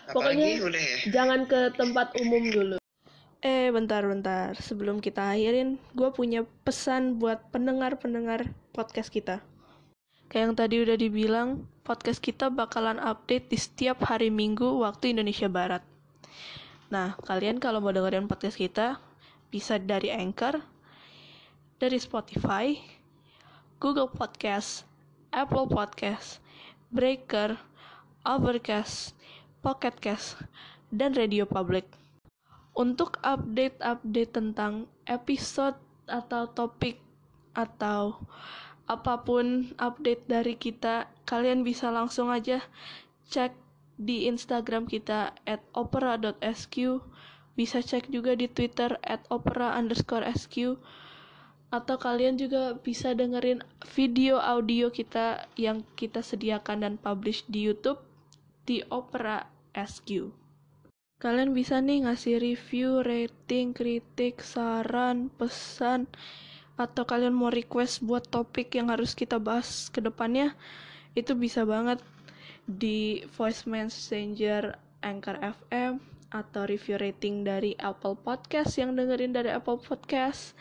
Pokoknya- 0.07 0.55
Apalagi 0.55 0.63
udah 0.63 0.83
ya. 0.87 0.99
jangan 1.11 1.41
ke 1.51 1.61
tempat 1.75 2.07
umum 2.23 2.43
dulu 2.47 2.77
eh 3.45 3.69
bentar 3.69 4.05
bentar. 4.07 4.57
Sebelum 4.57 5.01
kita 5.05 5.35
akhirin 5.35 5.77
gue 5.93 6.09
punya 6.13 6.45
pesan 6.65 7.21
buat 7.21 7.45
pendengar-pendengar 7.53 8.53
podcast 8.73 9.13
kita. 9.13 9.45
Kayak 10.27 10.43
yang 10.43 10.55
tadi 10.59 10.77
udah 10.83 10.97
dibilang 10.99 11.49
podcast 11.87 12.19
kita 12.19 12.51
bakalan 12.51 12.99
update 12.99 13.47
di 13.53 13.59
setiap 13.61 14.03
hari 14.03 14.33
minggu 14.33 14.83
waktu 14.83 15.15
Indonesia 15.15 15.47
Barat. 15.47 15.85
Nah 16.91 17.15
kalian 17.23 17.63
kalau 17.63 17.79
mau 17.79 17.95
dengerin 17.95 18.27
podcast 18.27 18.59
kita 18.59 18.99
bisa 19.53 19.79
dari 19.79 20.11
Anchor 20.11 20.59
dari 21.79 22.01
Spotify 22.01 22.75
Google 23.79 24.11
Podcast 24.11 24.89
Apple 25.31 25.69
Podcast 25.71 26.41
Breaker 26.91 27.61
Overcast 28.27 29.15
Pocket 29.63 29.95
Cast 30.03 30.41
dan 30.91 31.15
Radio 31.15 31.47
Public 31.47 32.06
untuk 32.77 33.17
update-update 33.25 34.37
tentang 34.37 34.85
episode 35.09 35.81
atau 36.07 36.45
topik 36.53 37.01
atau 37.57 38.21
apa 38.87 39.25
pun 39.27 39.73
update 39.81 40.29
dari 40.29 40.55
kita, 40.55 41.11
kalian 41.27 41.67
bisa 41.67 41.91
langsung 41.91 42.31
aja 42.31 42.63
cek 43.27 43.57
di 43.97 44.29
Instagram 44.31 44.87
kita 44.87 45.35
at 45.49 45.65
opera.sq, 45.73 46.77
bisa 47.57 47.79
cek 47.83 48.13
juga 48.13 48.37
di 48.37 48.47
Twitter 48.47 49.01
at 49.03 49.25
opera 49.33 49.75
underscore 49.75 50.29
sq, 50.37 50.79
atau 51.75 51.97
kalian 51.99 52.39
juga 52.39 52.79
bisa 52.79 53.11
dengerin 53.17 53.65
video 53.91 54.39
audio 54.39 54.93
kita 54.93 55.51
yang 55.59 55.83
kita 55.99 56.23
sediakan 56.23 56.87
dan 56.87 56.95
publish 57.01 57.43
di 57.51 57.67
YouTube 57.67 57.99
di 58.69 58.87
Opera 58.87 59.51
SQ. 59.75 60.46
Kalian 61.17 61.57
bisa 61.57 61.81
nih 61.81 62.05
ngasih 62.05 62.37
review, 62.37 63.01
rating, 63.01 63.73
kritik, 63.73 64.45
saran, 64.45 65.33
pesan, 65.33 66.05
atau 66.77 67.09
kalian 67.09 67.33
mau 67.33 67.49
request 67.49 68.05
buat 68.05 68.29
topik 68.29 68.77
yang 68.77 68.93
harus 68.93 69.17
kita 69.17 69.41
bahas 69.41 69.89
ke 69.89 70.05
depannya, 70.05 70.53
itu 71.17 71.33
bisa 71.33 71.65
banget 71.65 72.05
di 72.69 73.25
voice 73.33 73.65
messenger 73.65 74.77
Anchor 75.01 75.41
FM 75.41 76.05
atau 76.37 76.69
review 76.69 77.01
rating 77.01 77.49
dari 77.49 77.73
Apple 77.81 78.21
Podcast 78.21 78.77
yang 78.77 78.93
dengerin 78.93 79.33
dari 79.33 79.49
Apple 79.49 79.81
Podcast 79.81 80.53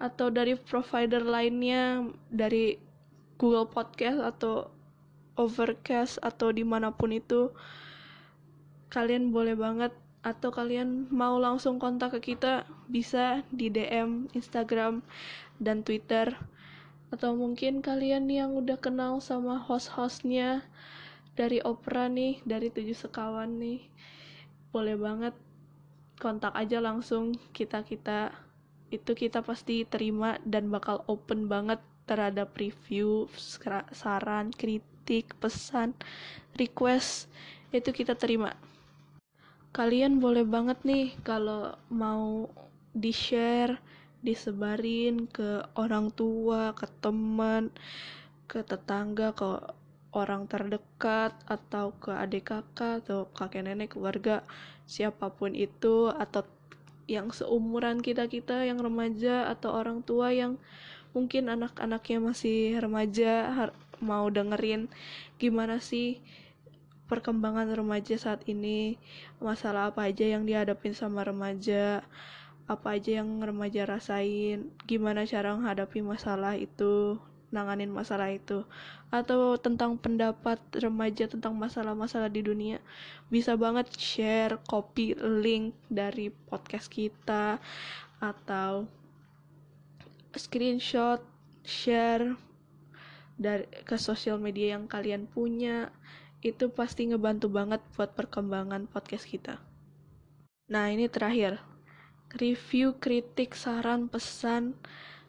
atau 0.00 0.32
dari 0.32 0.56
provider 0.56 1.20
lainnya 1.20 2.08
dari 2.32 2.80
Google 3.36 3.68
Podcast 3.68 4.24
atau 4.24 4.72
Overcast 5.36 6.16
atau 6.24 6.48
di 6.48 6.64
mana 6.64 6.92
pun 6.92 7.12
itu 7.12 7.52
kalian 8.92 9.32
boleh 9.32 9.56
banget 9.56 9.96
atau 10.22 10.52
kalian 10.54 11.10
mau 11.10 11.40
langsung 11.40 11.80
kontak 11.80 12.14
ke 12.20 12.36
kita 12.36 12.68
bisa 12.86 13.40
di 13.48 13.72
DM 13.72 14.28
Instagram 14.36 15.00
dan 15.58 15.80
Twitter. 15.80 16.36
Atau 17.08 17.34
mungkin 17.34 17.80
kalian 17.80 18.28
yang 18.28 18.52
udah 18.52 18.76
kenal 18.76 19.18
sama 19.24 19.56
host-hostnya 19.56 20.62
dari 21.32 21.64
Opera 21.64 22.12
nih 22.12 22.44
dari 22.44 22.68
tujuh 22.68 22.96
sekawan 22.96 23.56
nih 23.56 23.80
boleh 24.72 24.96
banget 24.96 25.34
kontak 26.20 26.52
aja 26.56 26.80
langsung 26.80 27.36
kita 27.52 27.84
kita 27.84 28.32
itu 28.92 29.16
kita 29.16 29.40
pasti 29.40 29.88
terima 29.88 30.36
dan 30.44 30.68
bakal 30.68 31.00
open 31.08 31.48
banget 31.48 31.80
terhadap 32.04 32.52
review 32.60 33.28
saran 33.92 34.52
kritik 34.52 35.32
pesan 35.40 35.96
request. 36.60 37.32
Itu 37.72 37.96
kita 37.96 38.12
terima 38.12 38.52
kalian 39.72 40.20
boleh 40.20 40.44
banget 40.44 40.78
nih 40.84 41.16
kalau 41.24 41.72
mau 41.88 42.48
di-share, 42.92 43.80
disebarin 44.20 45.26
ke 45.32 45.64
orang 45.80 46.12
tua, 46.12 46.76
ke 46.76 46.84
teman, 47.00 47.72
ke 48.44 48.60
tetangga, 48.60 49.32
ke 49.32 49.48
orang 50.12 50.44
terdekat 50.44 51.32
atau 51.48 51.96
ke 51.96 52.12
adik 52.12 52.52
kakak 52.52 53.00
atau 53.00 53.24
kakek 53.32 53.64
nenek 53.64 53.96
keluarga 53.96 54.44
siapa 54.84 55.32
pun 55.32 55.56
itu 55.56 56.12
atau 56.12 56.44
yang 57.08 57.32
seumuran 57.32 58.04
kita-kita 58.04 58.68
yang 58.68 58.76
remaja 58.78 59.48
atau 59.48 59.72
orang 59.72 60.04
tua 60.04 60.30
yang 60.30 60.60
mungkin 61.16 61.48
anak-anaknya 61.48 62.18
masih 62.20 62.76
remaja 62.76 63.68
mau 64.04 64.28
dengerin 64.28 64.92
gimana 65.40 65.80
sih 65.80 66.20
perkembangan 67.12 67.68
remaja 67.68 68.16
saat 68.16 68.40
ini, 68.48 68.96
masalah 69.36 69.92
apa 69.92 70.08
aja 70.08 70.24
yang 70.24 70.48
dihadapin 70.48 70.96
sama 70.96 71.20
remaja, 71.20 72.00
apa 72.64 72.96
aja 72.96 73.20
yang 73.20 73.28
remaja 73.44 73.84
rasain, 73.84 74.72
gimana 74.88 75.28
cara 75.28 75.52
menghadapi 75.52 76.00
masalah 76.00 76.56
itu, 76.56 77.20
nanganin 77.52 77.92
masalah 77.92 78.32
itu, 78.32 78.64
atau 79.12 79.60
tentang 79.60 80.00
pendapat 80.00 80.56
remaja 80.72 81.28
tentang 81.28 81.52
masalah-masalah 81.52 82.32
di 82.32 82.40
dunia, 82.40 82.80
bisa 83.28 83.60
banget 83.60 83.92
share 83.92 84.56
copy 84.64 85.12
link 85.20 85.76
dari 85.92 86.32
podcast 86.32 86.88
kita, 86.88 87.60
atau 88.24 88.88
screenshot, 90.32 91.20
share 91.60 92.40
dari 93.36 93.68
ke 93.84 94.00
sosial 94.00 94.40
media 94.40 94.80
yang 94.80 94.88
kalian 94.88 95.28
punya 95.28 95.92
itu 96.42 96.66
pasti 96.68 97.06
ngebantu 97.06 97.46
banget 97.46 97.78
buat 97.94 98.12
perkembangan 98.18 98.90
podcast 98.90 99.24
kita. 99.30 99.62
Nah, 100.68 100.90
ini 100.90 101.06
terakhir. 101.06 101.62
Review, 102.34 102.98
kritik, 102.98 103.54
saran, 103.54 104.10
pesan, 104.10 104.74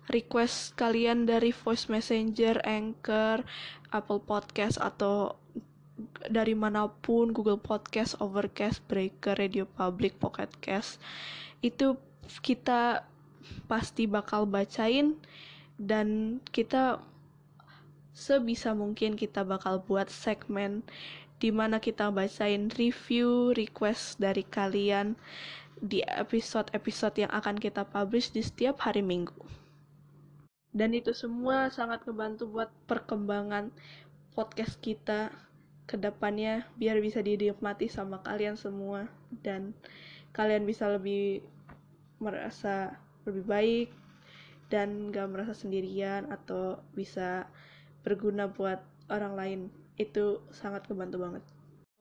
request 0.10 0.74
kalian 0.76 1.30
dari 1.30 1.54
voice 1.54 1.88
messenger, 1.88 2.60
Anchor, 2.66 3.46
Apple 3.94 4.24
Podcast 4.24 4.82
atau 4.82 5.38
dari 6.26 6.58
mana 6.58 6.90
pun 6.90 7.30
Google 7.32 7.62
Podcast, 7.62 8.18
Overcast, 8.18 8.82
Breaker, 8.90 9.38
Radio 9.38 9.70
Public, 9.70 10.18
Pocket 10.18 10.50
Cast 10.60 10.98
itu 11.64 11.96
kita 12.44 13.08
pasti 13.68 14.08
bakal 14.08 14.48
bacain 14.48 15.20
dan 15.80 16.40
kita 16.52 17.00
sebisa 18.14 18.78
mungkin 18.78 19.18
kita 19.18 19.42
bakal 19.42 19.82
buat 19.82 20.08
segmen 20.08 20.86
di 21.42 21.50
mana 21.50 21.82
kita 21.82 22.14
bacain 22.14 22.72
review 22.78 23.52
request 23.58 24.22
dari 24.22 24.48
kalian 24.48 25.18
di 25.84 26.00
episode-episode 26.06 27.28
yang 27.28 27.32
akan 27.34 27.60
kita 27.60 27.84
publish 27.84 28.32
di 28.32 28.40
setiap 28.40 28.80
hari 28.86 29.04
Minggu. 29.04 29.36
Dan 30.72 30.96
itu 30.96 31.12
semua 31.12 31.68
sangat 31.68 32.08
ngebantu 32.08 32.48
buat 32.48 32.72
perkembangan 32.88 33.70
podcast 34.34 34.80
kita 34.80 35.30
ke 35.84 36.00
depannya 36.00 36.64
biar 36.80 36.98
bisa 37.04 37.20
dinikmati 37.20 37.92
sama 37.92 38.24
kalian 38.24 38.56
semua 38.56 39.06
dan 39.44 39.76
kalian 40.32 40.64
bisa 40.64 40.88
lebih 40.88 41.44
merasa 42.24 42.96
lebih 43.28 43.44
baik 43.44 43.90
dan 44.72 45.12
gak 45.12 45.30
merasa 45.30 45.54
sendirian 45.54 46.32
atau 46.32 46.80
bisa 46.96 47.46
berguna 48.04 48.52
buat 48.52 48.84
orang 49.10 49.34
lain 49.34 49.60
itu 49.96 50.44
sangat 50.52 50.86
kebantu 50.86 51.24
banget 51.24 51.44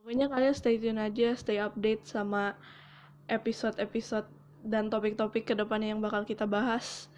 pokoknya 0.03 0.27
kalian 0.29 0.55
stay 0.55 0.77
tune 0.79 0.99
aja 0.99 1.35
stay 1.39 1.59
update 1.63 2.05
sama 2.05 2.59
episode-episode 3.31 4.27
dan 4.63 4.91
topik-topik 4.91 5.47
ke 5.47 5.55
depannya 5.55 5.95
yang 5.95 6.03
bakal 6.03 6.23
kita 6.27 6.47
bahas 6.47 7.11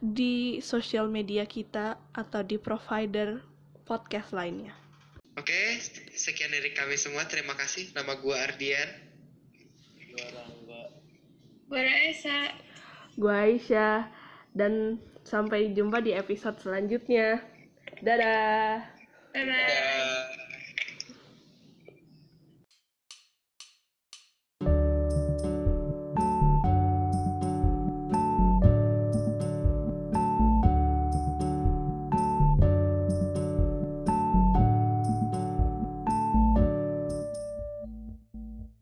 di 0.00 0.60
sosial 0.60 1.08
media 1.08 1.48
kita 1.48 1.96
atau 2.12 2.44
di 2.44 2.60
provider 2.60 3.40
podcast 3.88 4.36
lainnya 4.36 4.76
Oke, 5.36 5.76
sekian 6.16 6.48
dari 6.48 6.72
kami 6.72 6.96
semua. 6.96 7.28
Terima 7.28 7.52
kasih. 7.52 7.92
Nama 7.92 8.16
gua 8.24 8.40
Ardian. 8.40 8.88
Dua 10.08 10.26
Rangga. 10.32 10.82
Gue 11.68 11.82
Raisa. 11.84 12.56
gue 13.16 13.32
Aisyah 13.32 14.12
dan 14.52 15.00
sampai 15.24 15.72
jumpa 15.72 16.04
di 16.04 16.12
episode 16.12 16.60
selanjutnya 16.60 17.40
Dadah. 18.04 18.84
Dadah. 19.32 19.56
Dadah. 19.56 20.45